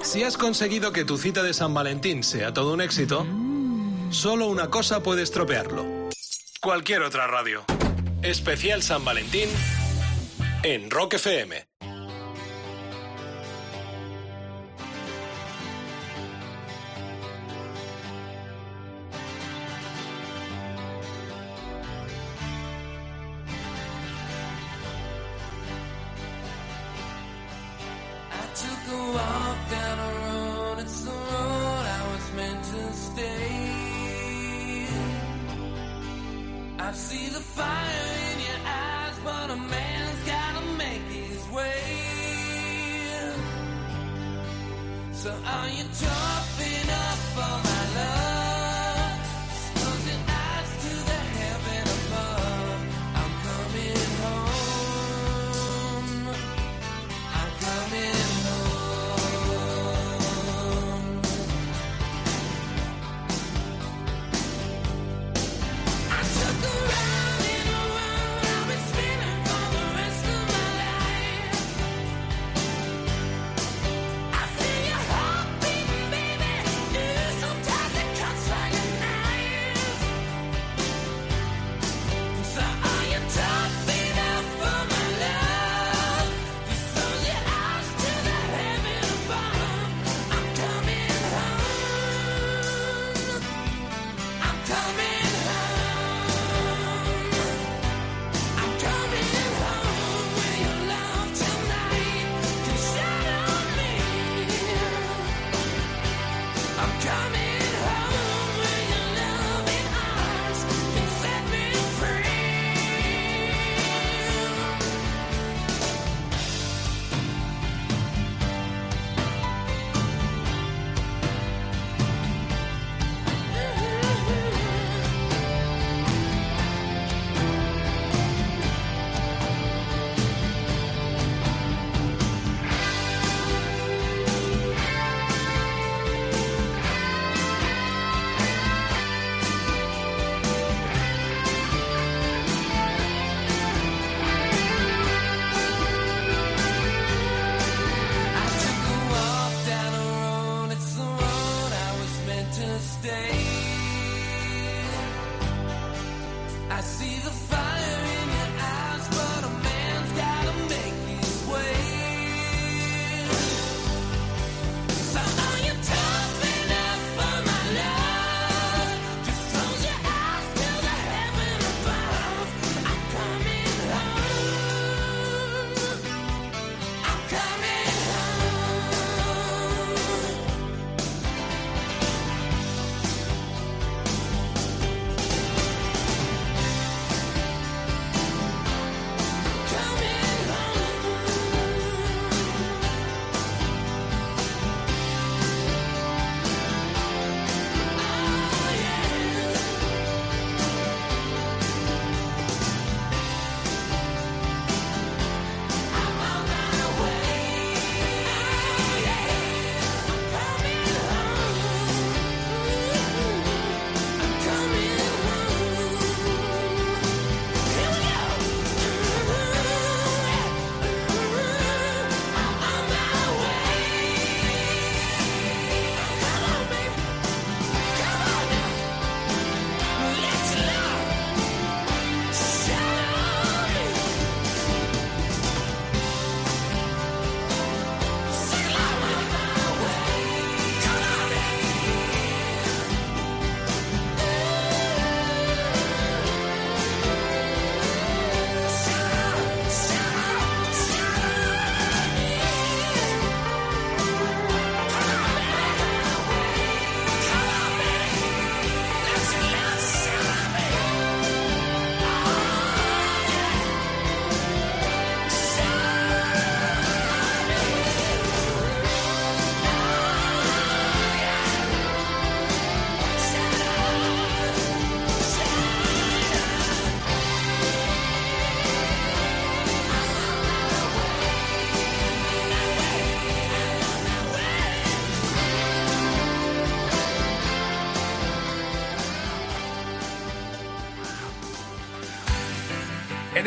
Si 0.07 0.23
has 0.23 0.37
conseguido 0.37 0.93
que 0.93 1.03
tu 1.03 1.17
cita 1.17 1.43
de 1.43 1.53
San 1.53 1.73
Valentín 1.73 2.23
sea 2.23 2.53
todo 2.53 2.73
un 2.73 2.79
éxito, 2.79 3.27
solo 4.09 4.47
una 4.47 4.69
cosa 4.69 5.03
puede 5.03 5.21
estropearlo. 5.21 5.85
Cualquier 6.61 7.01
otra 7.01 7.27
radio. 7.27 7.65
Especial 8.21 8.81
San 8.83 9.03
Valentín 9.03 9.49
en 10.63 10.89
Rock 10.89 11.15
FM. 11.15 11.66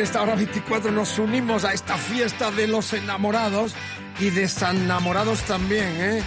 En 0.01 0.05
esta 0.05 0.23
hora 0.23 0.33
24 0.33 0.91
nos 0.91 1.19
unimos 1.19 1.63
a 1.63 1.73
esta 1.73 1.95
fiesta 1.95 2.49
de 2.49 2.65
los 2.65 2.91
enamorados 2.93 3.75
y 4.19 4.31
desenamorados 4.31 5.43
también, 5.43 5.95
¿eh? 5.99 6.23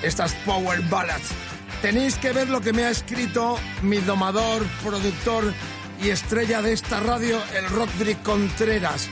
Estas 0.00 0.32
Power 0.46 0.80
Ballads. 0.82 1.30
Tenéis 1.82 2.14
que 2.18 2.30
ver 2.30 2.48
lo 2.48 2.60
que 2.60 2.72
me 2.72 2.84
ha 2.84 2.90
escrito 2.90 3.58
mi 3.82 3.96
domador, 3.96 4.62
productor 4.80 5.52
y 6.00 6.10
estrella 6.10 6.62
de 6.62 6.72
esta 6.72 7.00
radio, 7.00 7.40
el 7.56 7.68
Rodrigo 7.68 8.20
Contreras. 8.22 9.08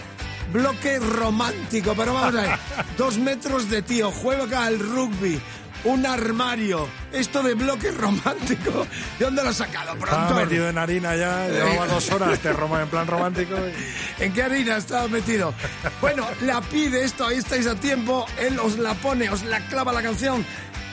Bloque 0.53 1.01
romántico, 1.01 1.95
pero 1.97 2.15
vamos 2.15 2.37
a 2.37 2.41
ver. 2.41 2.59
Dos 2.97 3.19
metros 3.19 3.69
de 3.69 3.83
tío, 3.83 4.13
juega 4.13 4.67
al 4.67 4.79
rugby, 4.79 5.41
un 5.83 6.07
armario. 6.07 6.87
Esto 7.15 7.43
de 7.43 7.55
bloque 7.55 7.91
romántico, 7.93 8.87
¿de 9.19 9.25
dónde 9.25 9.43
lo 9.45 9.51
has 9.51 9.57
sacado? 9.57 9.93
Estaba 9.95 10.27
Pronto. 10.27 10.35
metido 10.45 10.69
en 10.69 10.79
harina 10.79 11.15
ya, 11.15 11.47
llevaba 11.49 11.87
dos 11.87 12.11
horas 12.11 12.43
de 12.43 12.53
Roma 12.53 12.83
en 12.83 12.89
plan 12.89 13.07
romántico. 13.07 13.55
y- 13.57 14.23
¿En 14.25 14.33
qué 14.33 14.43
harina 14.43 14.77
estaba 14.79 15.07
metido? 15.09 15.55
Bueno, 16.01 16.27
la 16.43 16.61
pide 16.61 17.05
esto, 17.05 17.27
ahí 17.27 17.39
estáis 17.39 17.67
a 17.69 17.77
tiempo, 17.77 18.27
él 18.39 18.59
os 18.59 18.79
la 18.79 18.95
pone, 18.95 19.31
os 19.31 19.45
la 19.45 19.61
clava 19.69 19.93
la 19.93 20.03
canción, 20.03 20.45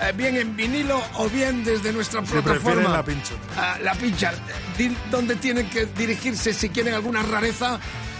eh, 0.01 0.13
bien 0.15 0.38
en 0.38 0.55
vinilo 0.55 1.01
o 1.15 1.27
bien 1.29 1.63
desde 1.63 1.91
nuestra 1.91 2.23
Si 2.25 2.31
plataforma. 2.34 2.89
la 2.89 3.03
pincho. 3.03 3.34
Ah, 3.57 3.77
la 3.81 3.93
pincha. 3.95 4.31
¿Dónde 5.10 5.36
tienen 5.38 5.69
que 5.71 5.86
dirigirse 5.88 6.53
si 6.53 6.69
quieren 6.69 6.93
alguna 6.93 7.23
rareza? 7.23 7.79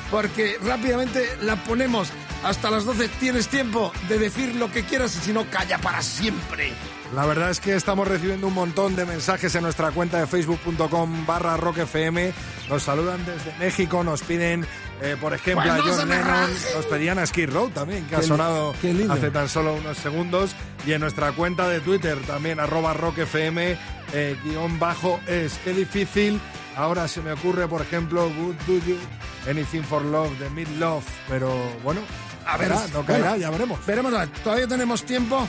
Porque 0.10 0.58
rápidamente 0.64 1.38
la 1.42 1.56
ponemos 1.56 2.10
hasta 2.44 2.72
las 2.72 2.86
12. 2.86 3.08
Tienes 3.20 3.48
tiempo 3.48 3.92
de 4.08 4.20
decir 4.20 4.56
lo 4.56 4.72
que 4.72 4.84
quieras 4.84 5.16
y 5.16 5.20
si 5.20 5.34
no, 5.34 5.50
calla 5.50 5.78
para 5.78 6.02
siempre. 6.02 6.74
La 7.14 7.26
verdad 7.26 7.50
es 7.50 7.60
que 7.60 7.76
estamos 7.76 8.08
recibiendo 8.08 8.48
un 8.48 8.54
montón 8.54 8.96
de 8.96 9.06
mensajes 9.06 9.54
en 9.56 9.64
nuestra 9.64 9.92
cuenta 9.92 10.18
de 10.20 10.28
facebook.com 10.28 11.26
barra 11.26 11.58
rockfm. 11.58 12.32
Nos 12.70 12.84
saludan 12.84 13.26
desde 13.26 13.54
México, 13.60 14.02
nos 14.02 14.22
piden, 14.24 14.66
eh, 15.02 15.18
por 15.20 15.34
ejemplo, 15.34 15.70
a 15.70 15.78
John 15.80 16.08
Lennon, 16.08 16.50
nos 16.74 16.86
pedían 16.86 17.20
a 17.20 17.26
Skid 17.26 17.50
Row 17.50 17.70
también, 17.70 18.06
que 18.06 18.16
ha 18.16 18.20
Qué 18.22 18.28
sonado 18.28 18.74
hace 19.10 19.30
tan 19.30 19.50
solo 19.50 19.74
unos 19.74 19.98
segundos. 19.98 20.56
Y 20.86 20.94
en 20.94 21.02
nuestra 21.02 21.34
cuenta 21.34 21.68
de 21.68 21.82
Twitter 21.82 22.18
también, 22.26 22.62
arroba 22.62 22.94
rockfm, 22.94 23.78
eh, 24.14 24.38
guion 24.46 24.80
bajo 24.80 25.20
es. 25.28 25.60
Qué 25.66 25.74
difícil. 25.74 26.40
Ahora 26.78 27.10
se 27.10 27.22
me 27.22 27.34
ocurre, 27.34 27.68
por 27.68 27.82
ejemplo, 27.82 28.28
Would 28.28 28.56
Do 28.66 28.78
You, 28.88 28.98
Anything 29.50 29.82
for 29.84 30.02
Love, 30.02 30.40
de 30.40 30.50
Mid 30.52 30.70
Love, 30.80 31.04
pero 31.28 31.54
bueno, 31.84 32.00
A 32.46 32.58
ver, 32.58 32.70
caerá, 32.70 32.88
no 32.94 33.06
caerá, 33.06 33.30
bueno, 33.30 33.38
ya 33.38 33.50
veremos. 33.50 33.86
Veremos, 33.86 34.14
todavía 34.44 34.68
tenemos 34.68 35.04
tiempo. 35.04 35.48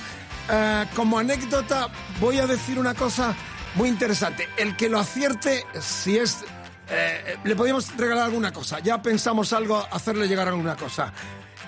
Eh, 0.51 0.84
como 0.95 1.18
anécdota, 1.18 1.88
voy 2.20 2.38
a 2.38 2.47
decir 2.47 2.78
una 2.78 2.95
cosa 2.95 3.34
muy 3.74 3.88
interesante. 3.88 4.49
El 4.57 4.76
que 4.76 4.88
lo 4.88 4.99
acierte, 4.99 5.64
si 5.80 6.18
es. 6.18 6.45
eh, 6.88 7.36
le 7.45 7.57
podríamos 7.57 7.97
regalar 7.97 8.24
alguna 8.26 8.53
cosa. 8.53 8.80
Ya 8.80 9.01
pensamos 9.01 9.53
algo, 9.53 9.86
hacerle 9.90 10.26
llegar 10.28 10.49
alguna 10.49 10.76
cosa. 10.76 11.12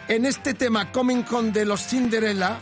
En 0.08 0.26
este 0.26 0.52
tema, 0.54 0.92
Coming 0.92 1.22
Con 1.22 1.52
de 1.52 1.64
los 1.64 1.80
Cinderella, 1.86 2.58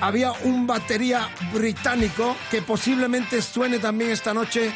había 0.00 0.32
un 0.32 0.66
batería 0.66 1.30
británico 1.54 2.36
que 2.50 2.60
posiblemente 2.60 3.40
suene 3.40 3.78
también 3.78 4.10
esta 4.10 4.34
noche 4.34 4.74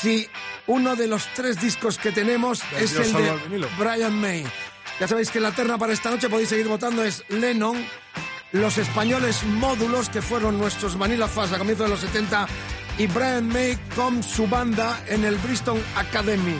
si 0.00 0.28
uno 0.68 0.94
de 0.94 1.08
los 1.08 1.26
tres 1.34 1.60
discos 1.60 1.98
que 1.98 2.12
tenemos 2.12 2.62
es 2.78 2.94
el 2.94 3.12
de. 3.12 3.66
Brian 3.78 4.14
May. 4.20 4.44
Ya 5.00 5.08
sabéis 5.08 5.30
que 5.30 5.40
la 5.40 5.52
terna 5.52 5.78
para 5.78 5.92
esta 5.92 6.10
noche 6.10 6.28
podéis 6.28 6.48
seguir 6.48 6.68
votando 6.68 7.02
es 7.02 7.24
Lennon, 7.28 7.76
los 8.52 8.78
españoles 8.78 9.42
Módulos, 9.44 10.08
que 10.08 10.22
fueron 10.22 10.58
nuestros 10.58 10.96
Manila 10.96 11.26
Fast 11.26 11.54
a 11.54 11.58
comienzos 11.58 11.86
de 11.86 11.90
los 11.90 12.00
70, 12.00 12.46
y 12.98 13.06
Brian 13.06 13.48
May 13.48 13.78
con 13.96 14.22
su 14.22 14.46
banda 14.46 15.02
en 15.08 15.24
el 15.24 15.36
Bristol 15.36 15.82
Academy. 15.96 16.56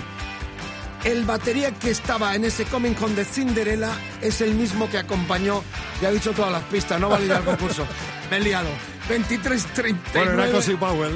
El 1.04 1.24
batería 1.24 1.72
que 1.72 1.90
estaba 1.90 2.34
en 2.34 2.44
ese 2.44 2.64
Coming 2.64 2.94
Con 2.94 3.14
de 3.14 3.24
Cinderella 3.24 3.90
es 4.20 4.40
el 4.40 4.54
mismo 4.54 4.88
que 4.88 4.98
acompañó, 4.98 5.62
ya 6.00 6.10
he 6.10 6.14
dicho 6.14 6.32
todas 6.32 6.52
las 6.52 6.62
pistas, 6.64 7.00
no 7.00 7.08
vale 7.08 7.26
ir 7.26 7.32
al 7.32 7.44
concurso. 7.44 7.86
Me 8.30 8.38
he 8.38 8.40
liado. 8.40 8.68
23.39. 9.18 9.96
Bueno, 10.14 10.42
era 10.42 10.52
Cosi 10.52 10.74
Powell. 10.76 11.14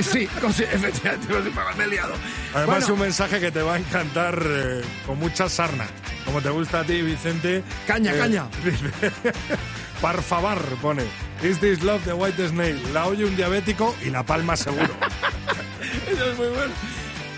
Sí, 0.00 0.28
Cosi- 0.40 0.64
efectivamente, 0.70 1.32
Cosi 1.32 1.50
Powell, 1.50 1.76
me 1.76 1.84
he 1.84 1.88
liado. 1.88 2.14
Además, 2.54 2.78
Bueno, 2.80 2.94
un 2.94 3.00
mensaje 3.00 3.40
que 3.40 3.50
te 3.50 3.62
va 3.62 3.74
a 3.74 3.78
encantar 3.78 4.42
eh, 4.46 4.82
con 5.06 5.18
mucha 5.18 5.48
sarna. 5.48 5.86
Como 6.24 6.40
te 6.40 6.50
gusta 6.50 6.80
a 6.80 6.84
ti, 6.84 7.02
Vicente. 7.02 7.62
Caña, 7.86 8.14
Eh, 8.14 8.18
caña. 8.18 8.44
Par 10.00 10.22
favor, 10.22 10.58
pone. 10.80 11.02
Is 11.42 11.58
this 11.60 11.82
love 11.82 12.02
the 12.04 12.12
white 12.14 12.48
snail? 12.48 12.80
La 12.94 13.06
oye 13.06 13.24
un 13.24 13.36
diabético 13.36 13.94
y 14.04 14.10
la 14.10 14.22
palma 14.24 14.56
seguro. 14.56 14.88
Eso 16.10 16.30
es 16.32 16.38
muy 16.38 16.48
bueno. 16.48 16.72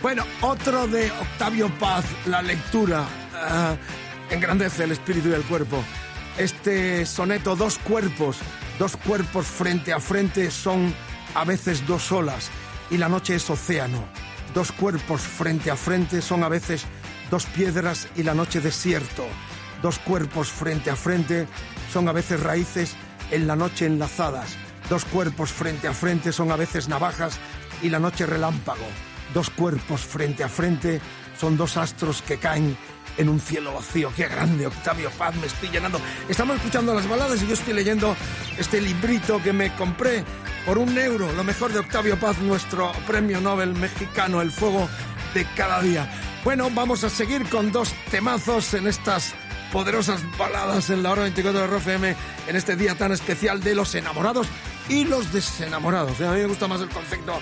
Bueno, 0.01 0.25
otro 0.41 0.87
de 0.89 1.11
Octavio 1.13 1.69
Paz, 1.79 2.05
la 2.27 2.43
lectura. 2.43 3.05
ah, 3.35 3.75
engrandece 4.31 4.85
el 4.85 4.93
espíritu 4.93 5.29
y 5.31 5.33
el 5.35 5.43
cuerpo. 5.43 5.83
Este 6.39 7.05
soneto, 7.07 7.55
dos 7.57 7.79
cuerpos, 7.79 8.39
dos 8.79 8.97
cuerpos 8.97 9.47
frente 9.47 9.93
a 9.93 10.01
frente 10.01 10.51
son 10.51 10.95
a 11.35 11.45
veces 11.45 11.87
dos 11.87 12.11
olas 12.13 12.51
y 12.91 12.99
la 12.99 13.09
noche 13.09 13.37
es 13.37 13.49
océano. 13.49 14.05
Dos 14.55 14.73
cuerpos 14.73 15.23
frente 15.23 15.71
a 15.71 15.77
frente 15.77 16.21
son 16.21 16.45
a 16.45 16.49
veces 16.49 16.85
dos 17.31 17.47
piedras 17.47 18.09
y 18.17 18.23
la 18.23 18.35
noche 18.35 18.61
desierto. 18.61 19.25
Dos 19.81 19.99
cuerpos 19.99 20.51
frente 20.51 20.91
a 20.91 20.97
frente 20.97 21.49
son 21.93 22.09
a 22.09 22.13
veces 22.13 22.41
raíces 22.41 22.95
en 23.31 23.47
la 23.47 23.57
noche 23.57 23.87
enlazadas. 23.87 24.57
Dos 24.89 25.05
cuerpos 25.05 25.51
frente 25.51 25.89
a 25.89 25.93
frente 25.93 26.33
son 26.33 26.51
a 26.53 26.57
veces 26.57 26.89
navajas 26.89 27.39
y 27.83 27.89
la 27.89 27.99
noche 27.99 28.27
relámpago. 28.27 28.87
Dos 29.33 29.49
cuerpos 29.49 30.03
frente 30.03 30.45
a 30.45 30.49
frente 30.49 31.01
son 31.39 31.57
dos 31.57 31.77
astros 31.77 32.21
que 32.23 32.39
caen 32.39 32.77
en 33.17 33.29
un 33.29 33.41
cielo 33.41 33.75
vacío. 33.75 34.13
Qué 34.17 34.29
grande, 34.29 34.67
Octavio 34.67 35.11
Paz, 35.11 35.35
me 35.37 35.47
estoy 35.47 35.69
llenando. 35.71 36.01
Estamos 36.29 36.57
escuchando 36.57 36.95
las 36.95 37.09
baladas 37.09 37.43
y 37.43 37.47
yo 37.47 37.55
estoy 37.55 37.75
leyendo 37.75 38.17
este 38.59 38.81
librito 38.81 39.43
que 39.43 39.53
me 39.53 39.75
compré 39.75 40.25
por 40.67 40.79
un 40.79 40.97
euro. 40.99 41.33
Lo 41.33 41.45
mejor 41.45 41.73
de 41.73 41.81
Octavio 41.81 42.19
Paz, 42.19 42.39
nuestro 42.39 42.93
premio 43.07 43.41
Nobel 43.41 43.75
mexicano, 43.75 44.41
El 44.41 44.51
Fuego 44.51 44.89
de 45.35 45.47
cada 45.57 45.81
día. 45.83 46.11
Bueno, 46.45 46.71
vamos 46.75 47.05
a 47.05 47.11
seguir 47.11 47.49
con 47.49 47.71
dos 47.71 47.95
temazos 48.11 48.75
en 48.75 48.87
estas 48.87 49.35
poderosas 49.73 50.21
baladas 50.37 50.91
en 50.91 51.03
la 51.03 51.13
hora 51.13 51.23
24 51.23 51.61
de 51.61 51.67
RFM 51.67 52.17
en 52.47 52.57
este 52.57 52.77
día 52.77 52.95
tan 52.95 53.11
especial 53.13 53.63
de 53.63 53.75
los 53.75 53.95
enamorados 53.95 54.47
y 54.89 55.05
los 55.05 55.33
desenamorados. 55.33 56.21
A 56.21 56.33
mí 56.33 56.41
me 56.41 56.47
gusta 56.47 56.69
más 56.69 56.81
el 56.81 56.91
concepto 56.91 57.39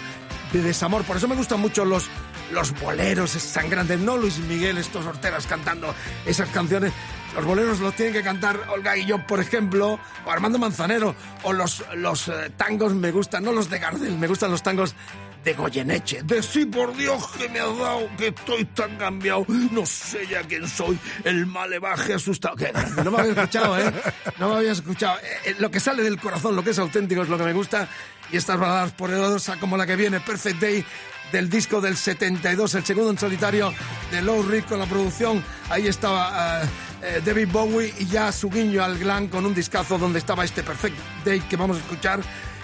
de 0.53 0.63
desamor, 0.63 1.03
por 1.05 1.17
eso 1.17 1.29
me 1.29 1.35
gustan 1.35 1.61
mucho 1.61 1.85
los, 1.85 2.09
los 2.53 2.79
boleros 2.81 3.31
sangrantes, 3.31 3.99
no 3.99 4.17
Luis 4.17 4.39
Miguel, 4.39 4.79
estos 4.79 5.05
horteras 5.07 5.47
cantando 5.47 5.95
esas 6.27 6.49
canciones. 6.51 6.93
Los 7.35 7.45
boleros 7.45 7.79
los 7.79 7.95
tienen 7.95 8.15
que 8.15 8.23
cantar 8.23 8.59
Olga 8.71 8.97
y 8.97 9.07
yo, 9.07 9.25
por 9.25 9.41
ejemplo, 9.41 10.01
o 10.25 10.31
Armando 10.31 10.59
Manzanero, 10.59 11.15
o 11.45 11.53
los, 11.53 11.85
los 11.95 12.29
eh, 12.29 12.51
tangos 12.57 12.93
me 12.95 13.13
gustan, 13.13 13.45
no 13.45 13.53
los 13.53 13.71
de 13.71 13.79
Gardel, 13.79 14.19
me 14.19 14.27
gustan 14.27 14.51
los 14.51 14.63
tangos 14.63 14.97
de 15.45 15.55
Goyeneche. 15.55 16.23
De 16.23 16.43
sí, 16.43 16.67
por 16.67 16.95
Dios, 16.97 17.27
que 17.39 17.49
me 17.49 17.61
ha 17.61 17.67
dado, 17.67 18.09
que 18.17 18.29
estoy 18.29 18.65
tan 18.67 18.97
cambiado. 18.97 19.47
No 19.71 19.87
sé 19.87 20.27
ya 20.27 20.43
quién 20.43 20.67
soy, 20.69 20.99
el 21.25 21.47
malevaje 21.47 22.15
asustado. 22.15 22.57
No 23.05 23.11
me 23.11 23.21
habías 23.21 23.37
escuchado, 23.37 23.79
¿eh? 23.79 23.93
No 24.39 24.49
me 24.49 24.57
habías 24.57 24.79
escuchado. 24.79 25.19
Eh, 25.19 25.51
eh, 25.51 25.57
lo 25.59 25.71
que 25.71 25.81
sale 25.81 26.03
del 26.03 26.19
corazón, 26.19 26.57
lo 26.57 26.65
que 26.65 26.71
es 26.71 26.79
auténtico 26.79 27.23
es 27.23 27.29
lo 27.29 27.39
que 27.39 27.45
me 27.45 27.53
gusta. 27.53 27.89
Y 28.33 28.37
estas 28.37 28.59
baladas 28.59 28.93
poderosas 28.93 29.57
como 29.59 29.77
la 29.77 29.87
que 29.87 29.97
viene, 29.97 30.21
Perfect 30.21 30.61
Day, 30.61 30.85
del 31.33 31.49
disco 31.49 31.81
del 31.81 31.97
72, 31.97 32.75
el 32.75 32.85
segundo 32.85 33.11
en 33.11 33.19
solitario 33.19 33.73
de 34.11 34.23
Low 34.23 34.43
Rick 34.43 34.67
con 34.67 34.79
la 34.79 34.87
producción. 34.87 35.43
Ahí 35.69 35.87
estaba 35.87 36.63
eh, 36.63 36.69
eh, 37.03 37.23
David 37.25 37.49
Bowie 37.51 37.95
y 37.99 38.07
ya 38.07 38.33
su 38.33 38.51
guiño 38.51 38.83
al 38.83 38.99
glam 38.99 39.29
con 39.29 39.47
un 39.47 39.55
discazo 39.55 39.99
donde 39.99 40.19
estaba 40.19 40.45
este 40.45 40.63
Perfect 40.63 40.97
Day 41.25 41.41
que 41.41 41.57
vamos 41.57 41.77
a 41.77 41.81
escuchar. 41.81 42.21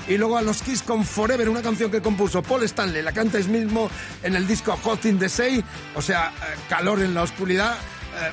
Y 0.08 0.18
luego 0.18 0.36
a 0.36 0.42
los 0.42 0.62
Kiss 0.62 0.82
con 0.82 1.04
Forever, 1.04 1.48
una 1.48 1.62
canción 1.62 1.90
que 1.90 2.00
compuso 2.00 2.42
Paul 2.42 2.62
Stanley. 2.62 3.02
La 3.02 3.12
canta 3.12 3.38
es 3.38 3.48
mismo 3.48 3.90
en 4.22 4.36
el 4.36 4.46
disco 4.46 4.78
Hot 4.84 5.04
in 5.04 5.18
the 5.18 5.28
Sea, 5.28 5.62
o 5.96 6.02
sea, 6.02 6.28
eh, 6.28 6.56
calor 6.68 7.02
en 7.02 7.14
la 7.14 7.22
oscuridad, 7.22 7.76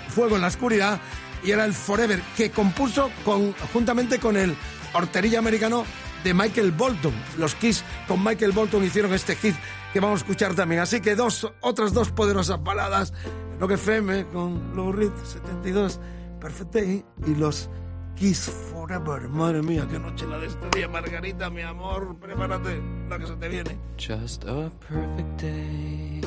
fuego 0.10 0.36
en 0.36 0.44
la 0.44 0.48
oscuridad. 0.48 1.00
Y 1.44 1.52
era 1.52 1.66
el 1.66 1.74
Forever 1.74 2.22
que 2.38 2.52
compuso 2.52 3.12
con, 3.26 3.54
juntamente 3.74 4.20
con 4.20 4.38
el 4.38 4.56
horterilla 4.94 5.40
americano 5.40 5.84
de 6.24 6.34
Michael 6.34 6.72
Bolton. 6.72 7.14
Los 7.38 7.56
Kiss 7.56 7.84
con 8.08 8.24
Michael 8.24 8.52
Bolton 8.52 8.84
hicieron 8.84 9.14
este 9.14 9.36
hit 9.36 9.56
que 9.94 10.00
vamos 10.00 10.22
a 10.22 10.24
escuchar 10.24 10.56
también. 10.56 10.82
Así 10.82 11.00
que 11.00 11.16
dos, 11.16 11.54
otras 11.62 11.94
dos 11.94 12.12
poderosas 12.12 12.62
baladas. 12.62 13.14
Lo 13.60 13.68
que 13.68 13.76
FM 13.76 14.26
con 14.28 14.76
Lou 14.76 14.92
Reed 14.92 15.12
72, 15.24 16.00
Perfect 16.42 16.74
Day 16.74 17.06
y 17.28 17.36
los 17.36 17.70
Kiss 18.16 18.50
Forever. 18.72 19.30
Madre 19.30 19.62
mía, 19.62 19.88
qué 19.90 20.00
noche 20.00 20.26
la 20.26 20.40
de 20.40 20.48
este 20.48 20.68
día, 20.76 20.88
Margarita, 20.90 21.52
mi 21.52 21.62
amor. 21.62 22.18
Prepárate, 22.20 22.82
la 23.08 23.20
que 23.20 23.28
se 23.28 23.36
te 23.36 23.48
viene. 23.48 23.78
Just 23.98 24.44
a 24.46 24.72
perfect 24.90 25.42
day. 25.42 26.22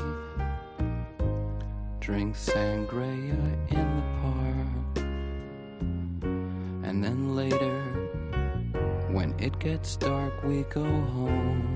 Drink 1.98 2.36
sangria 2.36 3.34
in 3.70 3.76
the 3.96 4.04
park. 4.22 5.06
And 6.84 7.02
then 7.02 7.34
later, 7.34 7.82
when 9.10 9.34
it 9.40 9.58
gets 9.58 9.96
dark, 9.96 10.32
we 10.44 10.62
go 10.72 10.84
home. 10.84 11.75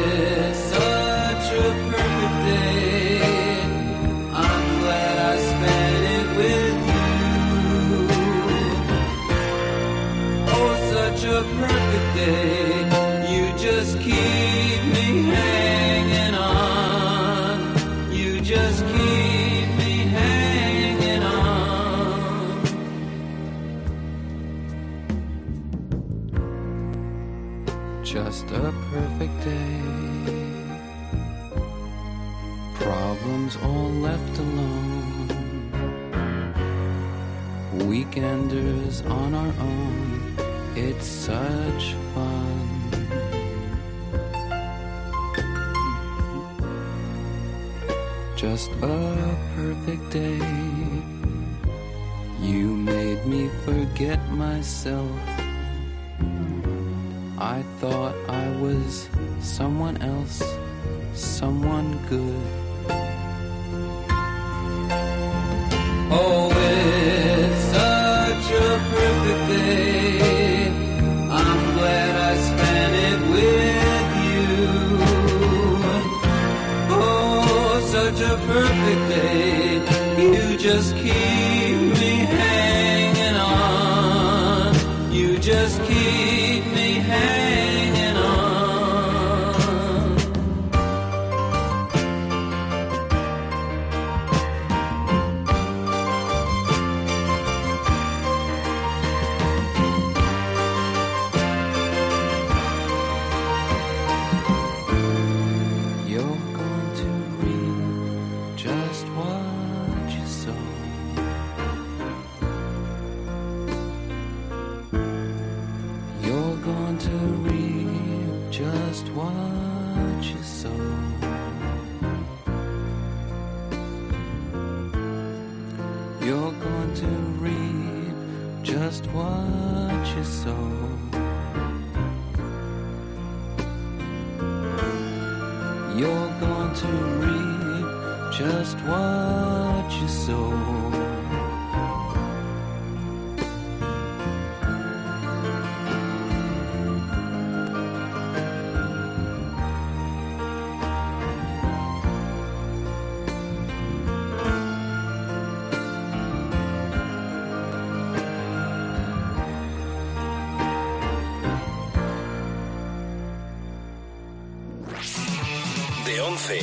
De 166.11 166.19
11 166.19 166.59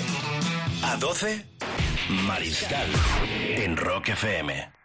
a 0.82 0.96
12, 0.98 1.42
Mariscal 2.26 2.86
en 3.56 3.78
Rock 3.78 4.08
FM. 4.10 4.77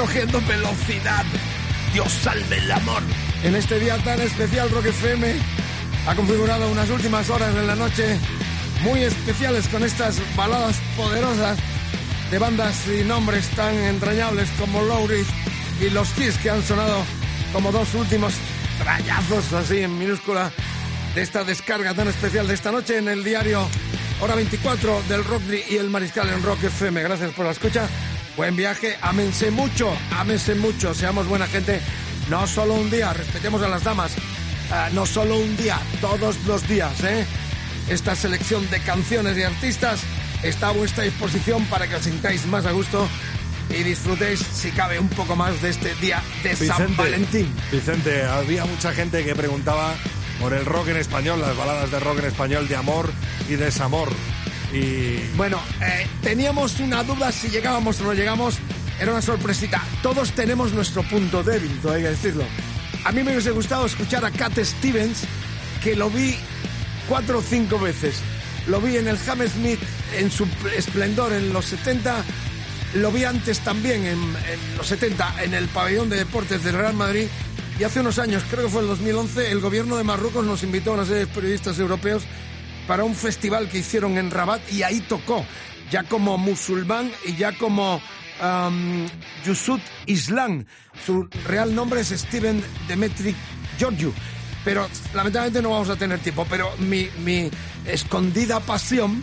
Cogiendo 0.00 0.40
velocidad. 0.48 1.26
Dios 1.92 2.10
salve 2.10 2.56
el 2.56 2.72
amor. 2.72 3.02
En 3.42 3.54
este 3.54 3.78
día 3.78 3.98
tan 3.98 4.18
especial, 4.18 4.70
Rock 4.70 4.86
FM 4.86 5.34
ha 6.06 6.14
configurado 6.14 6.70
unas 6.70 6.88
últimas 6.88 7.28
horas 7.28 7.54
de 7.54 7.62
la 7.64 7.74
noche 7.74 8.18
muy 8.82 9.02
especiales 9.02 9.68
con 9.68 9.84
estas 9.84 10.16
baladas 10.34 10.76
poderosas 10.96 11.58
de 12.30 12.38
bandas 12.38 12.76
y 12.88 13.04
nombres 13.04 13.46
tan 13.50 13.74
entrañables 13.74 14.48
como 14.58 14.80
Lowry 14.82 15.22
y 15.82 15.90
los 15.90 16.08
Kiss 16.12 16.38
que 16.38 16.48
han 16.48 16.62
sonado 16.62 17.04
como 17.52 17.70
dos 17.70 17.92
últimos 17.94 18.32
trayazos 18.78 19.52
así 19.52 19.80
en 19.80 19.98
minúscula 19.98 20.50
de 21.14 21.20
esta 21.20 21.44
descarga 21.44 21.92
tan 21.92 22.08
especial 22.08 22.48
de 22.48 22.54
esta 22.54 22.72
noche 22.72 22.96
en 22.96 23.08
el 23.08 23.22
diario 23.22 23.68
Hora 24.22 24.34
24 24.34 25.02
del 25.08 25.24
Rock 25.24 25.42
y 25.68 25.76
el 25.76 25.90
Mariscal 25.90 26.28
en 26.30 26.42
Rock 26.42 26.64
FM. 26.64 27.02
Gracias 27.02 27.32
por 27.32 27.46
la 27.46 27.52
escucha. 27.52 27.88
Buen 28.40 28.56
viaje. 28.56 28.96
Ámense 29.02 29.50
mucho. 29.50 29.92
Ámense 30.12 30.54
mucho. 30.54 30.94
Seamos 30.94 31.26
buena 31.26 31.46
gente. 31.46 31.78
No 32.30 32.46
solo 32.46 32.72
un 32.72 32.88
día. 32.88 33.12
Respetemos 33.12 33.60
a 33.60 33.68
las 33.68 33.84
damas. 33.84 34.12
Ah, 34.72 34.88
no 34.94 35.04
solo 35.04 35.36
un 35.36 35.58
día. 35.58 35.78
Todos 36.00 36.42
los 36.46 36.66
días. 36.66 37.04
¿eh? 37.04 37.26
Esta 37.90 38.14
selección 38.14 38.66
de 38.70 38.80
canciones 38.80 39.36
y 39.36 39.42
artistas 39.42 40.00
está 40.42 40.68
a 40.68 40.72
vuestra 40.72 41.04
disposición 41.04 41.66
para 41.66 41.86
que 41.86 41.96
os 41.96 42.02
sintáis 42.02 42.46
más 42.46 42.64
a 42.64 42.72
gusto 42.72 43.06
y 43.68 43.82
disfrutéis, 43.82 44.40
si 44.40 44.70
cabe, 44.70 44.98
un 44.98 45.10
poco 45.10 45.36
más 45.36 45.60
de 45.60 45.68
este 45.68 45.94
día 45.96 46.22
de 46.42 46.56
San 46.56 46.96
Valentín. 46.96 47.54
Vicente, 47.70 48.24
había 48.24 48.64
mucha 48.64 48.94
gente 48.94 49.22
que 49.22 49.34
preguntaba 49.34 49.92
por 50.40 50.54
el 50.54 50.64
rock 50.64 50.88
en 50.88 50.96
español, 50.96 51.42
las 51.42 51.54
baladas 51.58 51.90
de 51.90 52.00
rock 52.00 52.20
en 52.20 52.24
español 52.24 52.68
de 52.68 52.76
amor 52.76 53.12
y 53.50 53.56
desamor. 53.56 54.08
Y 54.72 55.18
Bueno, 55.36 55.60
eh, 55.80 56.06
teníamos 56.22 56.78
una 56.80 57.02
duda 57.02 57.32
si 57.32 57.48
llegábamos 57.48 58.00
o 58.00 58.04
no 58.04 58.14
llegamos. 58.14 58.58
Era 59.00 59.12
una 59.12 59.22
sorpresita. 59.22 59.82
Todos 60.02 60.32
tenemos 60.32 60.72
nuestro 60.72 61.02
punto 61.02 61.42
débil, 61.42 61.70
hay 61.90 62.02
que 62.02 62.10
decirlo. 62.10 62.44
A 63.04 63.12
mí 63.12 63.22
me 63.22 63.32
hubiese 63.32 63.50
gustado 63.50 63.86
escuchar 63.86 64.24
a 64.24 64.30
Cat 64.30 64.58
Stevens, 64.58 65.24
que 65.82 65.96
lo 65.96 66.10
vi 66.10 66.36
cuatro 67.08 67.38
o 67.38 67.42
cinco 67.42 67.78
veces. 67.78 68.16
Lo 68.66 68.80
vi 68.80 68.98
en 68.98 69.08
el 69.08 69.16
Hammersmith 69.26 69.80
en 70.18 70.30
su 70.30 70.46
esplendor 70.76 71.32
en 71.32 71.52
los 71.52 71.64
70. 71.64 72.22
Lo 72.94 73.10
vi 73.10 73.24
antes 73.24 73.60
también 73.60 74.04
en, 74.04 74.18
en 74.18 74.76
los 74.76 74.86
70 74.88 75.44
en 75.44 75.54
el 75.54 75.66
pabellón 75.68 76.10
de 76.10 76.16
deportes 76.16 76.62
del 76.62 76.74
Real 76.74 76.94
Madrid. 76.94 77.26
Y 77.78 77.84
hace 77.84 78.00
unos 78.00 78.18
años, 78.18 78.42
creo 78.50 78.64
que 78.64 78.70
fue 78.70 78.82
el 78.82 78.88
2011, 78.88 79.50
el 79.50 79.60
gobierno 79.60 79.96
de 79.96 80.04
Marruecos 80.04 80.44
nos 80.44 80.62
invitó 80.62 80.90
a 80.90 80.94
una 80.94 81.04
serie 81.06 81.20
de 81.20 81.26
periodistas 81.26 81.78
europeos 81.78 82.24
para 82.90 83.04
un 83.04 83.14
festival 83.14 83.68
que 83.68 83.78
hicieron 83.78 84.18
en 84.18 84.32
Rabat 84.32 84.60
y 84.72 84.82
ahí 84.82 84.98
tocó, 84.98 85.46
ya 85.92 86.02
como 86.02 86.36
musulmán 86.38 87.08
y 87.24 87.36
ya 87.36 87.56
como 87.56 88.02
um, 88.42 89.06
Yusuf 89.46 89.80
Islam. 90.06 90.66
Su 91.06 91.28
real 91.46 91.72
nombre 91.72 92.00
es 92.00 92.08
Steven 92.08 92.60
Demetri 92.88 93.32
Georgiou. 93.78 94.12
Pero 94.64 94.88
lamentablemente 95.14 95.62
no 95.62 95.70
vamos 95.70 95.88
a 95.88 95.94
tener 95.94 96.18
tiempo. 96.18 96.44
Pero 96.50 96.68
mi, 96.78 97.08
mi 97.20 97.48
escondida 97.86 98.58
pasión, 98.58 99.22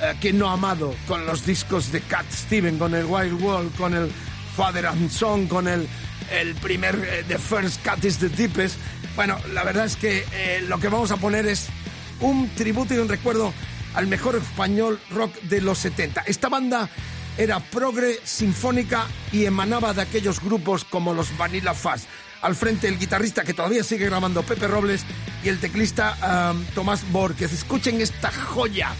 eh, 0.00 0.14
que 0.18 0.32
no 0.32 0.48
amado, 0.48 0.94
con 1.06 1.26
los 1.26 1.44
discos 1.44 1.92
de 1.92 2.00
Cat 2.00 2.24
Steven, 2.32 2.78
con 2.78 2.94
el 2.94 3.04
Wild 3.04 3.42
World, 3.42 3.76
con 3.76 3.92
el 3.92 4.10
Father 4.56 4.86
and 4.86 5.10
Son, 5.10 5.48
con 5.48 5.68
el, 5.68 5.86
el 6.30 6.54
primer 6.54 6.94
eh, 6.94 7.24
The 7.28 7.36
First 7.36 7.82
Cat 7.82 8.02
is 8.06 8.16
the 8.16 8.30
Deepest. 8.30 8.76
Bueno, 9.16 9.38
la 9.52 9.64
verdad 9.64 9.84
es 9.84 9.96
que 9.96 10.24
eh, 10.32 10.64
lo 10.66 10.80
que 10.80 10.88
vamos 10.88 11.10
a 11.10 11.18
poner 11.18 11.44
es 11.44 11.68
un 12.22 12.48
tributo 12.54 12.94
y 12.94 12.98
un 12.98 13.08
recuerdo 13.08 13.52
al 13.94 14.06
mejor 14.06 14.36
español 14.36 14.98
rock 15.10 15.34
de 15.42 15.60
los 15.60 15.78
70. 15.78 16.22
Esta 16.22 16.48
banda 16.48 16.88
era 17.36 17.60
progre, 17.60 18.18
sinfónica 18.24 19.06
y 19.32 19.44
emanaba 19.44 19.92
de 19.92 20.02
aquellos 20.02 20.40
grupos 20.40 20.84
como 20.84 21.14
los 21.14 21.36
Vanilla 21.36 21.74
Fuzz. 21.74 22.04
Al 22.40 22.56
frente 22.56 22.88
el 22.88 22.98
guitarrista 22.98 23.44
que 23.44 23.54
todavía 23.54 23.84
sigue 23.84 24.06
grabando 24.06 24.42
Pepe 24.42 24.66
Robles 24.66 25.04
y 25.44 25.48
el 25.48 25.58
teclista 25.58 26.52
um, 26.52 26.64
Tomás 26.74 27.10
Borges. 27.12 27.52
Escuchen 27.52 28.00
esta 28.00 28.32
joya 28.32 28.90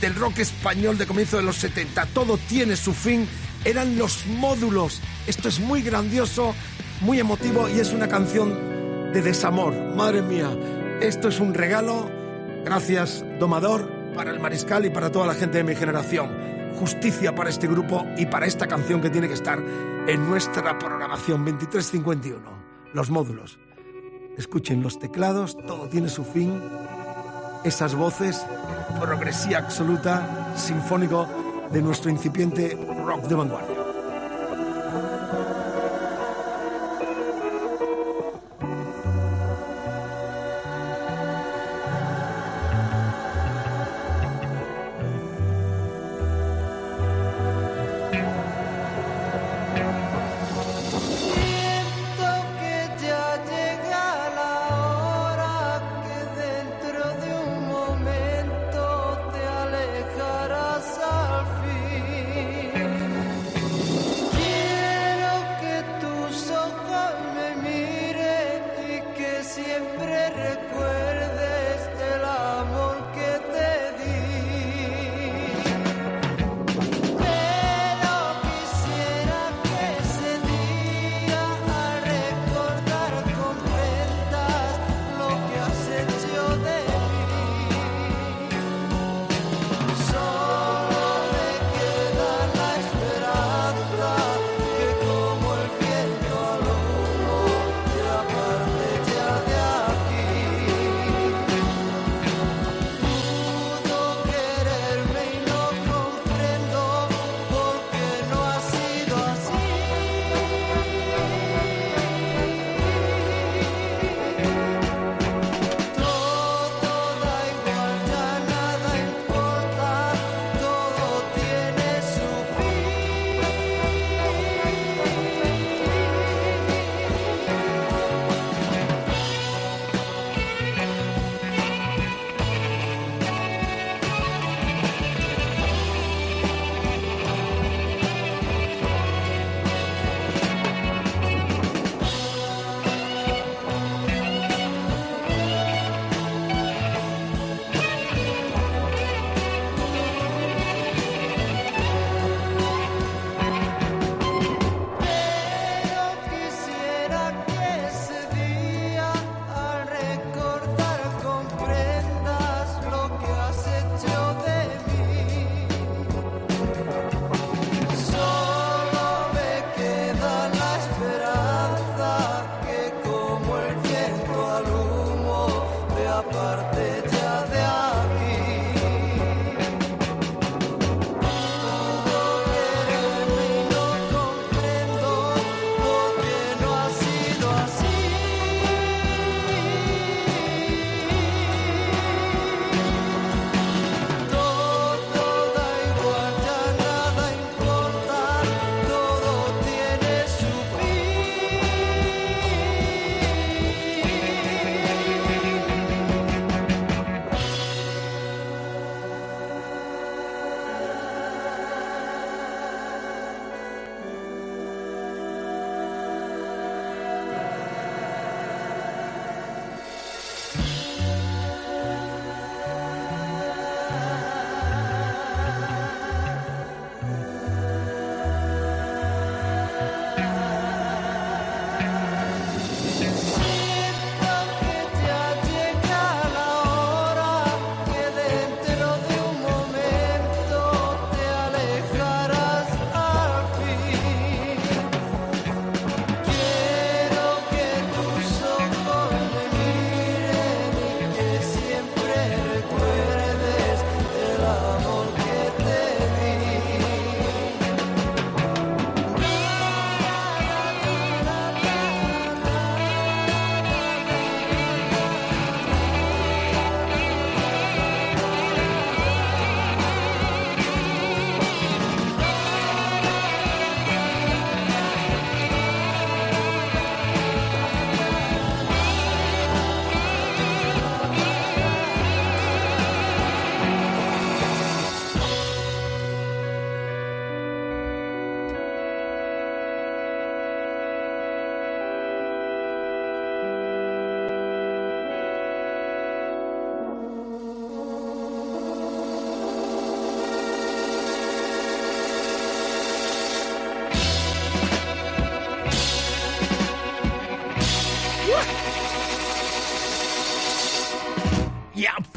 del 0.00 0.14
rock 0.14 0.38
español 0.40 0.98
de 0.98 1.06
comienzo 1.06 1.36
de 1.36 1.42
los 1.42 1.56
70. 1.56 2.06
Todo 2.06 2.36
tiene 2.36 2.76
su 2.76 2.92
fin. 2.92 3.26
Eran 3.64 3.98
los 3.98 4.26
módulos. 4.26 5.00
Esto 5.26 5.48
es 5.48 5.60
muy 5.60 5.82
grandioso, 5.82 6.54
muy 7.00 7.20
emotivo 7.20 7.68
y 7.68 7.80
es 7.80 7.92
una 7.92 8.08
canción 8.08 9.12
de 9.12 9.22
desamor. 9.22 9.74
Madre 9.94 10.22
mía, 10.22 10.50
esto 11.00 11.28
es 11.28 11.40
un 11.40 11.54
regalo. 11.54 12.19
Gracias, 12.64 13.24
Domador, 13.38 13.88
para 14.14 14.30
el 14.30 14.40
Mariscal 14.40 14.84
y 14.84 14.90
para 14.90 15.10
toda 15.10 15.26
la 15.26 15.34
gente 15.34 15.58
de 15.58 15.64
mi 15.64 15.74
generación. 15.74 16.28
Justicia 16.78 17.34
para 17.34 17.50
este 17.50 17.66
grupo 17.66 18.06
y 18.16 18.26
para 18.26 18.46
esta 18.46 18.66
canción 18.66 19.00
que 19.00 19.10
tiene 19.10 19.28
que 19.28 19.34
estar 19.34 19.62
en 20.06 20.28
nuestra 20.28 20.78
programación 20.78 21.44
2351. 21.44 22.40
Los 22.92 23.10
módulos. 23.10 23.58
Escuchen 24.36 24.82
los 24.82 24.98
teclados, 24.98 25.56
todo 25.66 25.88
tiene 25.88 26.08
su 26.08 26.24
fin. 26.24 26.62
Esas 27.64 27.94
voces, 27.94 28.46
progresía 29.00 29.58
absoluta, 29.58 30.54
sinfónico 30.56 31.28
de 31.70 31.82
nuestro 31.82 32.10
incipiente 32.10 32.78
rock 33.04 33.24
de 33.24 33.34
vanguardia. 33.34 33.79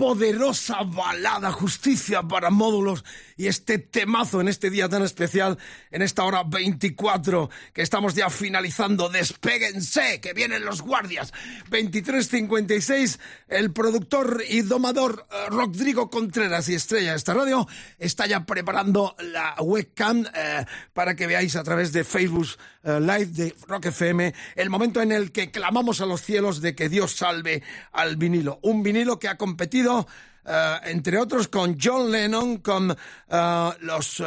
Poderosa 0.04 0.84
balada 0.84 1.50
Justicia 1.50 2.22
para 2.24 2.50
módulos 2.50 3.06
y 3.38 3.48
este 3.48 3.78
temazo 3.78 4.42
en 4.42 4.48
este 4.48 4.70
día 4.70 4.90
tan 4.90 5.04
especial, 5.04 5.58
en 5.92 6.02
esta 6.02 6.24
hora 6.24 6.44
24 6.44 7.50
que 7.74 7.82
estamos 7.82 8.16
ya 8.16 8.30
finalizando. 8.30 9.10
Despéguense, 9.10 10.20
que 10.22 10.34
vienen 10.34 10.66
los 10.66 10.82
guardias. 10.82 11.34
23.56, 11.70 13.20
el 13.48 13.72
productor 13.72 14.44
y 14.48 14.62
domador 14.62 15.26
eh, 15.32 15.50
Rodrigo 15.50 16.10
Contreras 16.10 16.70
y 16.70 16.76
estrella 16.76 17.12
de 17.12 17.18
esta 17.18 17.34
radio 17.34 17.68
está 17.98 18.26
ya 18.28 18.46
preparando 18.46 19.16
la 19.20 19.56
webcam 19.60 20.26
eh, 20.34 20.66
para 20.94 21.16
que 21.16 21.28
veáis 21.28 21.56
a 21.56 21.64
través 21.64 21.92
de 21.92 22.04
Facebook 22.04 22.48
eh, 22.84 23.00
Live 23.00 23.28
de 23.28 23.56
Rock 23.68 23.88
FM 23.88 24.34
el 24.56 24.70
momento 24.70 25.02
en 25.02 25.12
el 25.12 25.32
que 25.32 25.52
clamamos 25.52 26.02
a 26.02 26.06
los 26.06 26.22
cielos 26.22 26.62
de 26.62 26.76
que 26.76 26.90
Dios 26.90 27.14
salve 27.16 27.64
al 27.92 28.18
vinilo. 28.18 28.60
Un 28.62 28.84
vinilo 28.84 29.20
que 29.20 29.28
ha 29.28 29.38
competido 29.38 30.08
eh, 30.46 30.76
entre 30.86 31.18
otros 31.18 31.48
con 31.48 31.78
John 31.82 32.12
Lennon, 32.12 32.58
con 32.58 32.92
eh, 32.92 33.70
los 33.82 34.20
eh, 34.20 34.24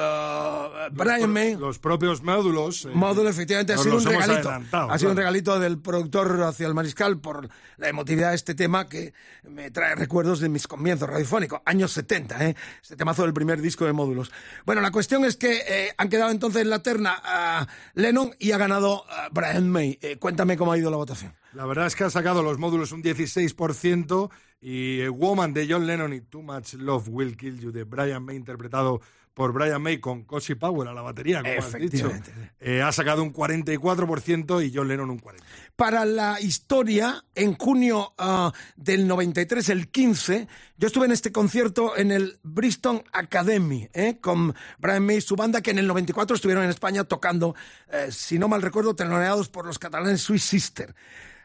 Brian 0.92 1.30
May. 1.32 1.56
Los 1.56 1.78
propios 1.78 2.22
módulos. 2.22 2.84
eh, 2.86 2.90
Módulo, 2.92 3.28
efectivamente, 3.28 3.72
ha 3.74 3.78
sido 3.78 3.96
un 3.96 4.04
los 4.04 4.12
regalito. 4.12 4.50
ha 4.50 4.58
sido 4.60 4.62
un 4.82 4.98
claro. 4.98 5.14
regalito 5.14 5.58
del 5.60 5.78
productor 5.78 6.42
hacia 6.42 6.66
el 6.66 6.74
mariscal 6.74 7.18
por 7.18 7.48
la 7.76 7.88
emotividad 7.88 8.30
de 8.30 8.36
este 8.36 8.54
tema 8.54 8.86
que 8.88 9.12
me 9.44 9.70
trae 9.70 9.94
recuerdos 9.94 10.40
de 10.40 10.48
mis 10.48 10.66
comienzos 10.66 11.08
radiofónicos, 11.08 11.60
años 11.64 11.92
70, 11.92 12.46
¿eh? 12.48 12.56
este 12.82 12.96
temazo 12.96 13.22
del 13.22 13.34
primer 13.34 13.60
disco 13.60 13.84
de 13.84 13.92
módulos. 13.92 14.32
Bueno, 14.64 14.80
la 14.80 14.90
cuestión 14.90 15.24
es 15.24 15.36
que 15.36 15.62
eh, 15.68 15.92
han 15.96 16.08
quedado 16.08 16.30
entonces 16.30 16.62
en 16.62 16.70
la 16.70 16.80
terna 16.82 17.20
a 17.22 17.66
Lennon 17.94 18.30
y 18.38 18.52
ha 18.52 18.58
ganado 18.58 19.04
Brian 19.32 19.68
May. 19.70 19.98
Cuéntame 20.18 20.56
cómo 20.56 20.72
ha 20.72 20.78
ido 20.78 20.90
la 20.90 20.96
votación. 20.96 21.34
La 21.57 21.64
verdad 21.64 21.86
es 21.86 21.96
que 21.96 22.04
ha 22.04 22.11
sacado 22.11 22.42
los 22.42 22.59
módulos 22.59 22.92
un 22.92 23.02
16% 23.02 24.30
y 24.61 25.00
eh, 25.00 25.09
Woman 25.09 25.54
de 25.54 25.66
John 25.66 25.86
Lennon 25.86 26.12
y 26.12 26.20
Too 26.20 26.42
Much 26.42 26.74
Love 26.74 27.09
Will 27.09 27.34
Kill 27.34 27.59
You 27.59 27.72
de 27.72 27.84
Brian 27.84 28.22
May, 28.22 28.36
interpretado 28.36 29.00
por 29.32 29.54
Brian 29.54 29.80
May 29.80 29.98
con 29.98 30.24
Cosi 30.24 30.54
Powell 30.54 30.88
a 30.88 30.92
la 30.92 31.00
batería, 31.00 31.42
como 31.42 31.66
has 31.66 31.72
dicho, 31.72 32.12
eh, 32.61 32.82
ha 32.82 32.92
sacado 32.92 33.22
un 33.22 33.32
44% 33.32 34.66
y 34.66 34.72
John 34.74 34.88
Lennon 34.88 35.09
un 35.09 35.18
40%. 35.18 35.42
para 35.76 36.04
la 36.04 36.42
historia, 36.42 37.24
en 37.34 37.54
junio 37.54 38.12
ah, 38.18 38.52
del 38.76 39.09
93, 39.09 39.70
el 39.70 39.88
15, 39.88 40.48
yo 40.76 40.86
estuve 40.86 41.07
en 41.07 41.12
este 41.12 41.32
concierto 41.32 41.96
en 41.96 42.12
el 42.12 42.38
Bristol 42.42 43.02
Academy, 43.12 43.88
¿eh? 43.94 44.18
con 44.20 44.54
Brian 44.78 45.07
May 45.07 45.16
y 45.16 45.20
su 45.22 45.36
banda, 45.36 45.62
que 45.62 45.70
en 45.70 45.78
el 45.78 45.86
94 45.86 46.36
estuvieron 46.36 46.64
en 46.64 46.70
España 46.70 47.04
tocando, 47.04 47.54
eh, 47.90 48.09
si 48.11 48.38
no 48.38 48.46
mal 48.46 48.61
recuerdo, 48.61 48.94
teloneados 48.94 49.48
por 49.48 49.64
los 49.64 49.78
catalanes 49.78 50.20
Sweet 50.20 50.42
Sister. 50.42 50.94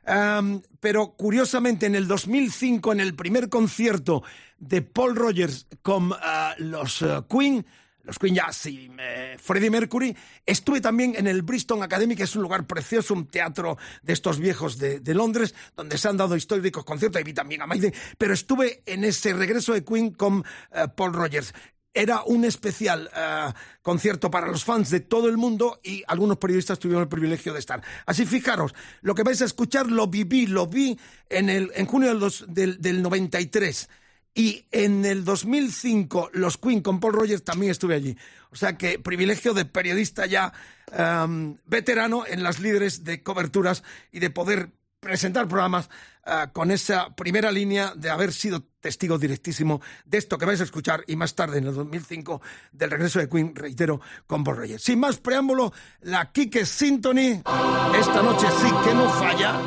Pero 0.04 1.14
curiosamente, 1.16 1.86
en 1.86 1.96
el 1.96 2.08
2005, 2.08 2.92
en 2.92 3.00
el 3.00 3.16
primer 3.16 3.50
concierto 3.50 4.24
de 4.58 4.82
Paul 4.82 5.16
Rogers 5.16 5.68
con 5.82 6.12
ah, 6.14 6.56
los 6.58 7.02
eh, 7.02 7.20
Queen, 7.30 7.66
los 8.04 8.18
Queen 8.18 8.36
Jazz 8.36 8.68
y 8.68 8.92
eh, 9.00 9.36
Freddie 9.40 9.70
Mercury. 9.70 10.16
Estuve 10.46 10.82
también 10.82 11.16
en 11.16 11.28
el 11.28 11.42
Bristol 11.42 11.82
Academy, 11.82 12.16
que 12.16 12.24
es 12.24 12.36
un 12.36 12.44
lugar 12.44 12.66
precioso, 12.66 13.14
un 13.14 13.28
teatro 13.28 13.78
de 14.02 14.14
estos 14.14 14.40
viejos 14.40 14.78
de, 14.78 15.02
Londres, 15.14 15.54
donde 15.76 15.98
se 15.98 16.08
han 16.08 16.18
dado 16.18 16.36
históricos 16.36 16.86
conciertos, 16.86 17.22
y 17.22 17.24
vi 17.24 17.34
también 17.34 17.62
a 17.62 17.68
Maide, 17.68 17.94
pero 18.18 18.34
estuve 18.34 18.84
en 18.86 19.04
ese 19.04 19.34
regreso 19.34 19.74
de 19.74 19.84
Queen 19.84 20.12
con 20.12 20.44
eh, 20.72 20.88
Paul 20.96 21.14
Rogers. 21.14 21.54
Era 21.94 22.24
un 22.24 22.46
especial 22.46 23.10
eh, 23.16 23.52
concierto 23.82 24.32
para 24.32 24.48
los 24.48 24.64
fans 24.64 24.90
de 24.90 25.02
todo 25.02 25.28
el 25.28 25.38
mundo 25.38 25.80
y 25.84 26.04
algunos 26.08 26.38
periodistas 26.38 26.80
tuvieron 26.80 27.04
el 27.04 27.10
privilegio 27.10 27.54
de 27.54 27.60
estar. 27.60 27.84
Así 28.06 28.26
fijaros, 28.26 28.74
lo 29.02 29.14
que 29.14 29.24
vais 29.24 29.42
a 29.42 29.46
escuchar 29.46 29.88
lo 29.88 30.08
viví, 30.08 30.48
lo 30.48 30.68
vi 30.68 30.98
en, 31.30 31.50
el, 31.50 31.72
en 31.76 31.86
junio 31.86 32.14
del, 32.16 32.32
del, 32.48 32.82
del 32.82 33.02
93. 33.02 33.90
Y 34.34 34.66
en 34.72 35.04
el 35.04 35.26
2005, 35.26 36.30
los 36.34 36.58
Queen 36.58 36.82
con 36.82 37.02
Paul 37.02 37.14
Rogers 37.14 37.44
también 37.44 37.72
estuve 37.72 37.96
allí. 37.96 38.18
O 38.52 38.56
sea 38.56 38.78
que 38.78 38.98
privilegio 38.98 39.54
de 39.54 39.66
periodista 39.66 40.26
ya 40.26 40.54
em, 40.94 41.58
veterano 41.66 42.26
en 42.26 42.42
las 42.44 42.60
líderes 42.60 43.04
de 43.04 43.24
coberturas 43.24 43.84
y 44.12 44.20
de 44.20 44.30
poder 44.30 44.72
presentar 45.02 45.48
programas 45.48 45.90
ah, 46.24 46.52
con 46.54 46.72
esa 46.72 47.14
primera 47.16 47.52
línea 47.52 47.94
de 47.96 48.10
haber 48.10 48.32
sido 48.32 48.64
testigo 48.82 49.18
directísimo 49.18 49.80
de 50.06 50.18
esto 50.18 50.38
que 50.38 50.46
vais 50.46 50.60
a 50.60 50.64
escuchar 50.64 51.04
y 51.08 51.16
más 51.16 51.36
tarde 51.36 51.60
en 51.60 51.68
el 51.68 51.76
2005 51.76 52.42
del 52.72 52.92
regreso 52.92 53.20
de 53.20 53.30
Queen, 53.30 53.56
reitero, 53.56 54.02
con 54.28 54.44
Paul 54.44 54.58
Rogers. 54.58 54.84
Sin 54.84 55.00
más 55.00 55.18
preámbulo, 55.18 55.72
la 56.02 56.32
Kike 56.32 56.66
Symphony, 56.66 57.44
esta 57.98 58.22
noche 58.22 58.48
sí 58.62 58.70
que 58.84 58.94
no 58.94 59.10
falla. 59.10 59.60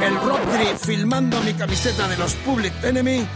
El 0.00 0.14
Rodri 0.14 0.66
filmando 0.78 1.40
mi 1.42 1.54
camiseta 1.54 2.06
de 2.06 2.16
los 2.18 2.34
Public 2.34 2.72
Enemy, 2.84 3.26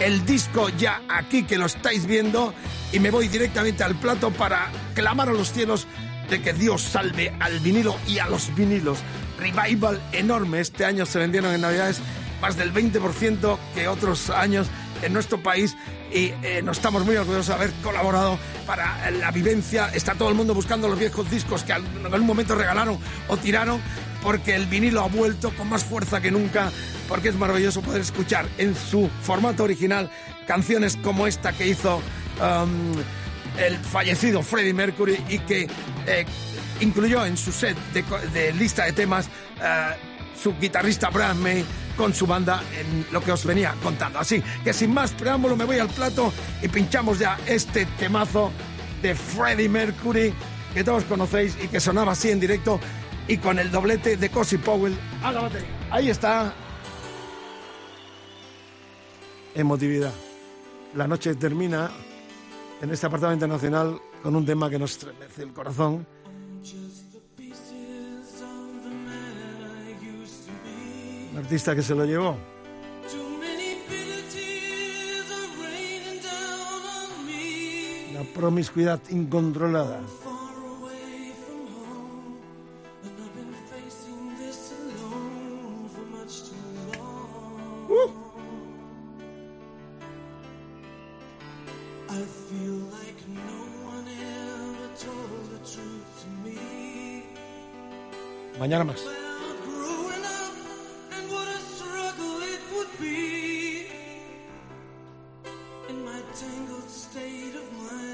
el 0.00 0.24
disco 0.26 0.68
ya 0.70 1.02
aquí 1.08 1.44
que 1.44 1.56
lo 1.58 1.66
estáis 1.66 2.06
viendo. 2.06 2.52
Y 2.92 3.00
me 3.00 3.10
voy 3.10 3.28
directamente 3.28 3.84
al 3.84 3.94
plato 3.98 4.30
para 4.30 4.70
clamar 4.94 5.28
a 5.28 5.32
los 5.32 5.52
cielos 5.52 5.86
de 6.28 6.42
que 6.42 6.52
Dios 6.52 6.82
salve 6.82 7.34
al 7.40 7.60
vinilo 7.60 7.96
y 8.06 8.18
a 8.18 8.26
los 8.28 8.54
vinilos. 8.54 8.98
Revival 9.38 10.00
enorme, 10.12 10.60
este 10.60 10.84
año 10.84 11.06
se 11.06 11.18
vendieron 11.18 11.54
en 11.54 11.60
Navidades 11.60 12.00
más 12.40 12.56
del 12.56 12.72
20% 12.72 13.58
que 13.74 13.88
otros 13.88 14.30
años 14.30 14.66
en 15.02 15.12
nuestro 15.12 15.42
país 15.42 15.76
y 16.12 16.32
eh, 16.42 16.62
nos 16.62 16.78
estamos 16.78 17.04
muy 17.04 17.16
orgullosos 17.16 17.48
de 17.48 17.54
haber 17.54 17.72
colaborado 17.82 18.38
para 18.66 19.10
la 19.10 19.30
vivencia. 19.30 19.90
Está 19.94 20.14
todo 20.14 20.28
el 20.28 20.34
mundo 20.34 20.54
buscando 20.54 20.88
los 20.88 20.98
viejos 20.98 21.30
discos 21.30 21.62
que 21.64 21.72
en 21.72 22.06
algún 22.06 22.26
momento 22.26 22.54
regalaron 22.54 22.98
o 23.28 23.36
tiraron 23.36 23.80
porque 24.22 24.54
el 24.54 24.66
vinilo 24.66 25.02
ha 25.02 25.08
vuelto 25.08 25.54
con 25.54 25.68
más 25.68 25.84
fuerza 25.84 26.20
que 26.20 26.30
nunca, 26.30 26.72
porque 27.08 27.28
es 27.28 27.36
maravilloso 27.36 27.82
poder 27.82 28.00
escuchar 28.00 28.46
en 28.58 28.74
su 28.74 29.08
formato 29.22 29.64
original 29.64 30.10
canciones 30.46 30.96
como 30.96 31.26
esta 31.26 31.52
que 31.52 31.68
hizo 31.68 31.96
um, 32.40 32.96
el 33.58 33.76
fallecido 33.76 34.42
Freddie 34.42 34.72
Mercury 34.72 35.18
y 35.28 35.38
que 35.40 35.68
eh, 36.06 36.24
incluyó 36.80 37.24
en 37.26 37.36
su 37.36 37.52
set 37.52 37.76
de, 37.92 38.02
de 38.32 38.52
lista 38.54 38.84
de 38.84 38.92
temas 38.92 39.28
eh, 39.62 39.90
su 40.40 40.54
guitarrista 40.58 41.10
Brian 41.10 41.40
May 41.42 41.64
con 41.96 42.14
su 42.14 42.26
banda 42.26 42.62
en 42.78 43.06
lo 43.12 43.20
que 43.20 43.32
os 43.32 43.44
venía 43.44 43.74
contando. 43.82 44.18
Así 44.18 44.42
que 44.62 44.72
sin 44.72 44.94
más 44.94 45.12
preámbulo 45.12 45.56
me 45.56 45.64
voy 45.64 45.78
al 45.78 45.88
plato 45.88 46.32
y 46.62 46.68
pinchamos 46.68 47.18
ya 47.18 47.38
este 47.46 47.86
temazo 47.98 48.52
de 49.02 49.14
Freddie 49.14 49.68
Mercury 49.68 50.32
que 50.74 50.84
todos 50.84 51.04
conocéis 51.04 51.56
y 51.62 51.68
que 51.68 51.80
sonaba 51.80 52.12
así 52.12 52.30
en 52.30 52.40
directo 52.40 52.78
y 53.26 53.38
con 53.38 53.58
el 53.58 53.70
doblete 53.70 54.16
de 54.16 54.30
Cosi 54.30 54.58
Powell 54.58 54.96
a 55.22 55.32
la 55.32 55.42
batería. 55.42 55.68
Ahí 55.90 56.10
está. 56.10 56.52
Emotividad. 59.54 60.12
La 60.94 61.06
noche 61.06 61.34
termina 61.34 61.90
en 62.80 62.90
este 62.90 63.06
apartamento 63.06 63.46
nacional 63.46 64.00
con 64.22 64.36
un 64.36 64.46
tema 64.46 64.70
que 64.70 64.78
nos 64.78 64.92
estremece 64.92 65.42
el 65.42 65.52
corazón. 65.52 66.06
Artista 71.38 71.72
que 71.72 71.82
se 71.82 71.94
lo 71.94 72.04
llevó. 72.04 72.36
La 78.12 78.24
promiscuidad 78.34 79.00
incontrolada. 79.10 80.00
Uh. 87.88 88.10
I 98.60 99.17
tangled 106.34 106.88
state 106.90 107.54
of 107.54 107.72
mind, 107.72 108.07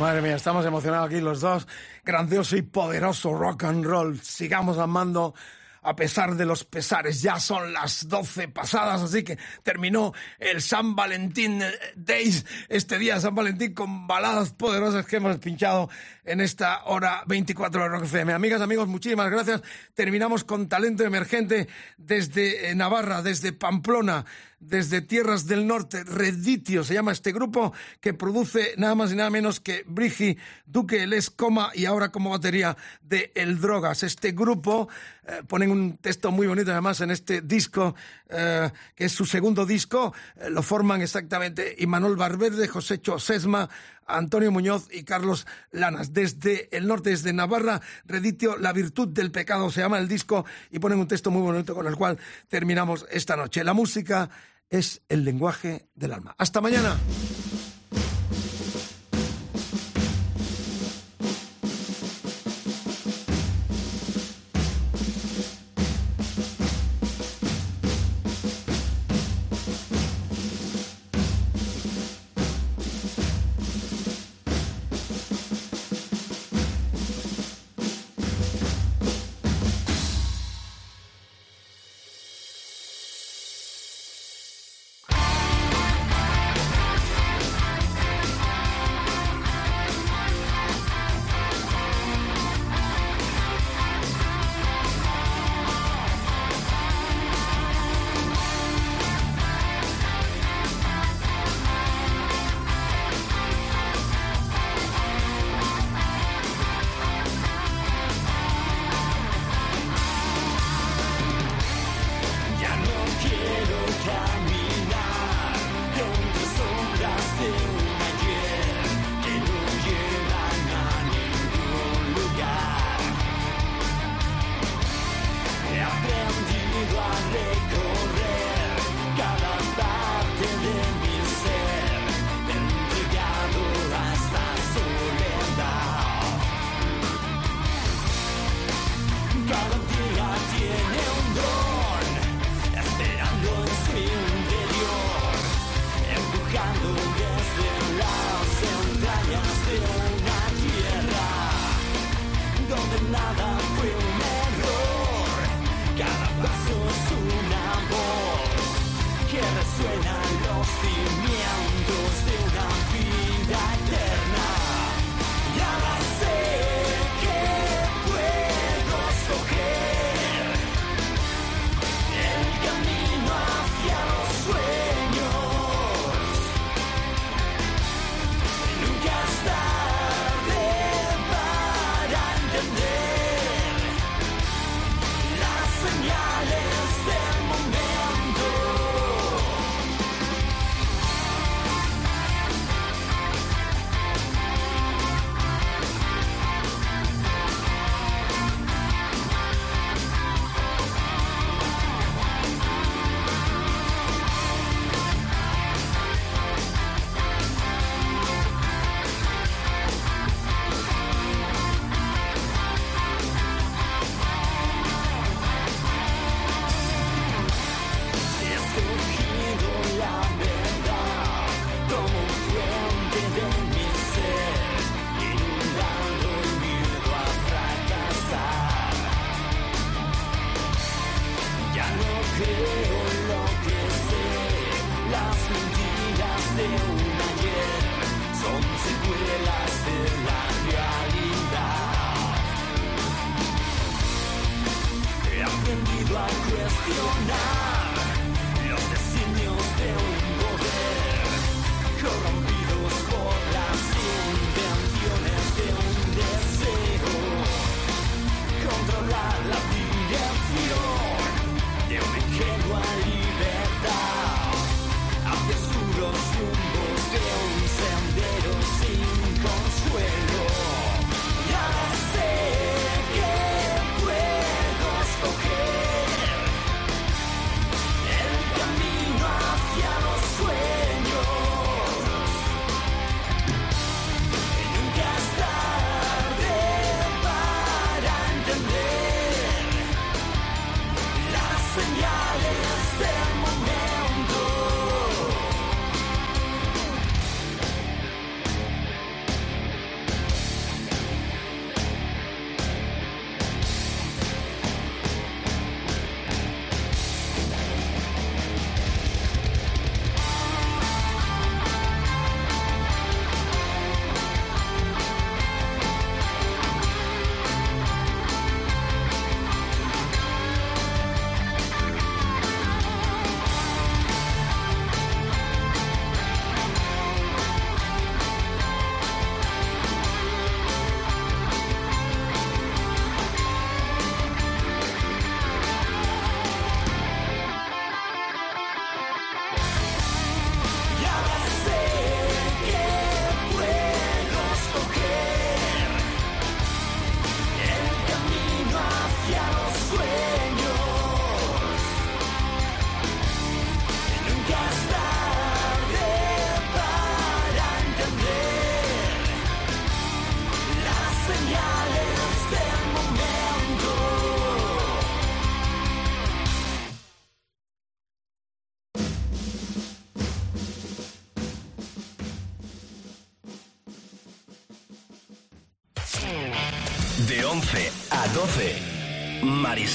Madre 0.00 0.22
mía, 0.22 0.36
estamos 0.36 0.64
emocionados 0.64 1.08
aquí 1.08 1.20
los 1.20 1.42
dos. 1.42 1.68
Grandioso 2.06 2.56
y 2.56 2.62
poderoso 2.62 3.34
rock 3.34 3.64
and 3.64 3.84
roll. 3.84 4.18
Sigamos 4.18 4.78
amando 4.78 5.34
a 5.82 5.94
pesar 5.94 6.36
de 6.36 6.46
los 6.46 6.64
pesares. 6.64 7.20
Ya 7.20 7.38
son 7.38 7.74
las 7.74 8.08
12 8.08 8.48
pasadas, 8.48 9.02
así 9.02 9.22
que 9.22 9.36
terminó 9.62 10.14
el 10.38 10.62
San 10.62 10.96
Valentín 10.96 11.62
Days, 11.96 12.46
este 12.70 12.98
día 12.98 13.20
San 13.20 13.34
Valentín, 13.34 13.74
con 13.74 14.06
baladas 14.06 14.54
poderosas 14.54 15.04
que 15.04 15.16
hemos 15.16 15.36
pinchado 15.38 15.90
en 16.24 16.40
esta 16.40 16.84
hora 16.84 17.22
24 17.26 17.82
de 17.82 17.88
Rock 17.88 18.04
FM. 18.04 18.32
Amigas, 18.32 18.62
amigos, 18.62 18.88
muchísimas 18.88 19.30
gracias. 19.30 19.60
Terminamos 19.94 20.44
con 20.44 20.66
talento 20.66 21.04
emergente 21.04 21.68
desde 21.98 22.70
eh, 22.70 22.74
Navarra, 22.74 23.20
desde 23.20 23.52
Pamplona, 23.52 24.24
desde 24.60 25.00
tierras 25.00 25.46
del 25.46 25.66
norte, 25.66 26.04
Reditio 26.04 26.84
se 26.84 26.92
llama 26.92 27.12
este 27.12 27.32
grupo 27.32 27.72
que 28.00 28.12
produce 28.12 28.74
nada 28.76 28.94
más 28.94 29.10
y 29.10 29.16
nada 29.16 29.30
menos 29.30 29.58
que 29.58 29.84
Brigi, 29.86 30.36
Duque, 30.66 31.06
Les 31.06 31.30
Coma 31.30 31.70
y 31.74 31.86
ahora 31.86 32.12
como 32.12 32.30
batería 32.30 32.76
de 33.00 33.32
El 33.34 33.58
Drogas. 33.58 34.02
Este 34.02 34.32
grupo 34.32 34.88
eh, 35.26 35.42
ponen 35.48 35.70
un 35.70 35.96
texto 35.96 36.30
muy 36.30 36.46
bonito 36.46 36.72
además 36.72 37.00
en 37.00 37.10
este 37.10 37.40
disco, 37.40 37.94
eh, 38.28 38.70
que 38.94 39.06
es 39.06 39.12
su 39.12 39.24
segundo 39.24 39.64
disco, 39.64 40.12
eh, 40.36 40.50
lo 40.50 40.62
forman 40.62 41.00
exactamente 41.00 41.74
Imanol 41.78 42.16
Barberde, 42.16 42.68
Josécho 42.68 43.18
Sesma, 43.18 43.68
Antonio 44.06 44.50
Muñoz 44.52 44.88
y 44.92 45.04
Carlos 45.04 45.46
Lanas. 45.70 46.12
Desde 46.12 46.68
el 46.76 46.86
norte, 46.86 47.10
desde 47.10 47.32
Navarra, 47.32 47.80
Reditio, 48.04 48.58
La 48.58 48.72
virtud 48.72 49.08
del 49.08 49.30
pecado 49.30 49.70
se 49.70 49.80
llama 49.80 49.98
el 49.98 50.08
disco 50.08 50.44
y 50.70 50.78
ponen 50.78 50.98
un 50.98 51.08
texto 51.08 51.30
muy 51.30 51.42
bonito 51.42 51.74
con 51.74 51.86
el 51.86 51.96
cual 51.96 52.18
terminamos 52.48 53.06
esta 53.10 53.36
noche. 53.36 53.64
La 53.64 53.72
música 53.72 54.28
es 54.70 55.02
el 55.08 55.24
lenguaje 55.24 55.88
del 55.94 56.12
alma. 56.12 56.34
Hasta 56.38 56.60
mañana. 56.60 56.96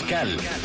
Mariscal. 0.05 0.64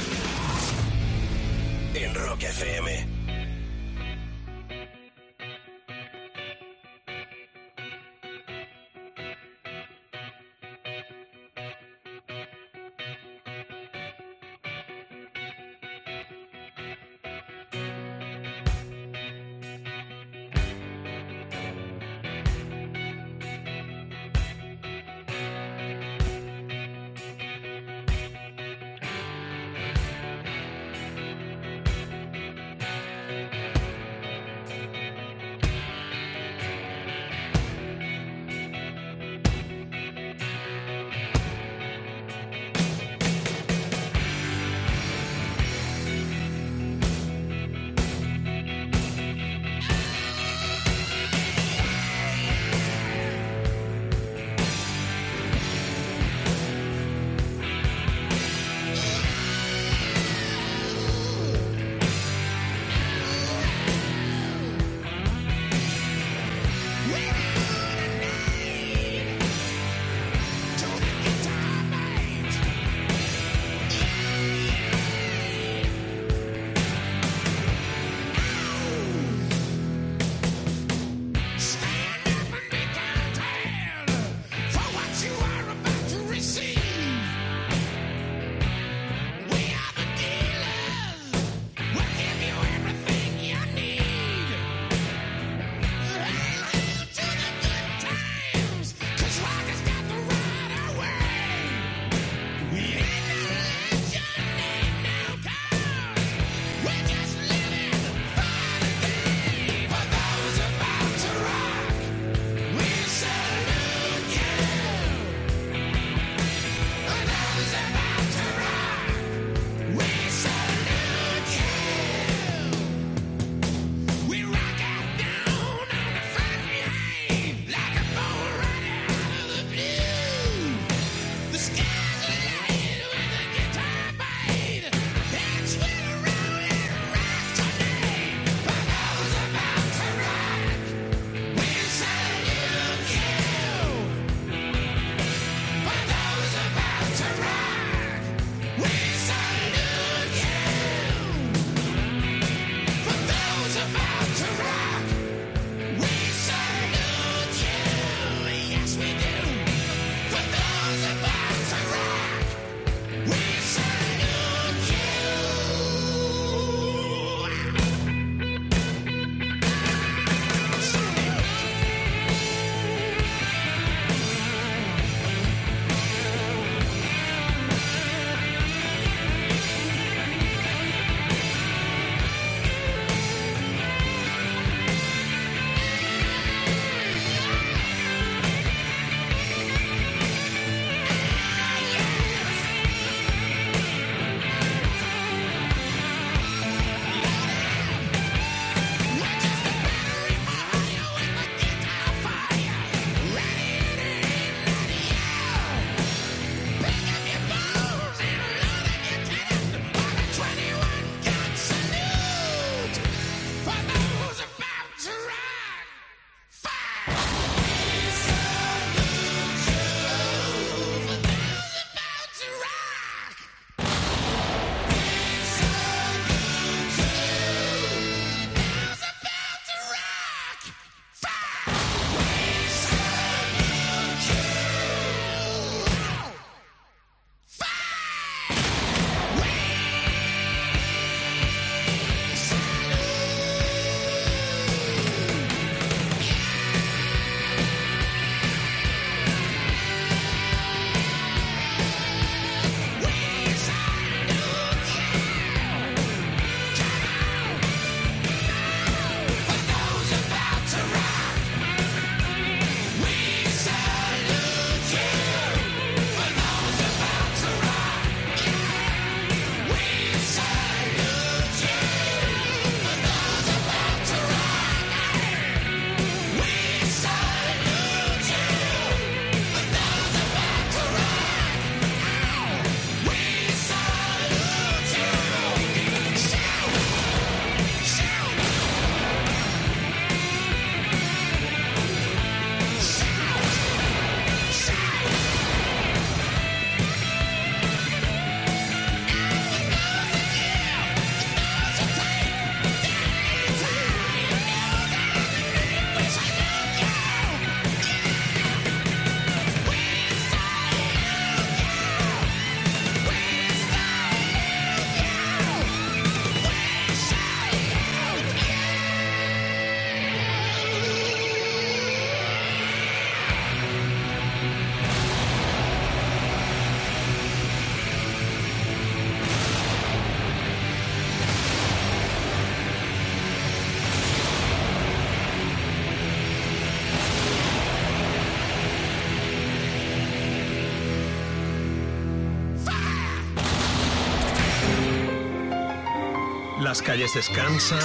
Las 346.71 346.83
calles 346.83 347.13
descansan, 347.13 347.81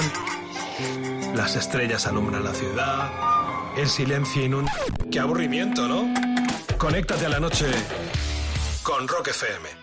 las 1.33 1.55
estrellas 1.55 2.05
alumbran 2.05 2.43
la 2.43 2.53
ciudad, 2.53 3.09
el 3.75 3.89
silencio 3.89 4.45
inunda. 4.45 4.71
Qué 5.11 5.19
aburrimiento, 5.19 5.87
¿no? 5.87 6.13
Conéctate 6.77 7.25
a 7.25 7.29
la 7.29 7.39
noche 7.39 7.65
con 8.83 9.07
Rock 9.07 9.29
FM. 9.29 9.75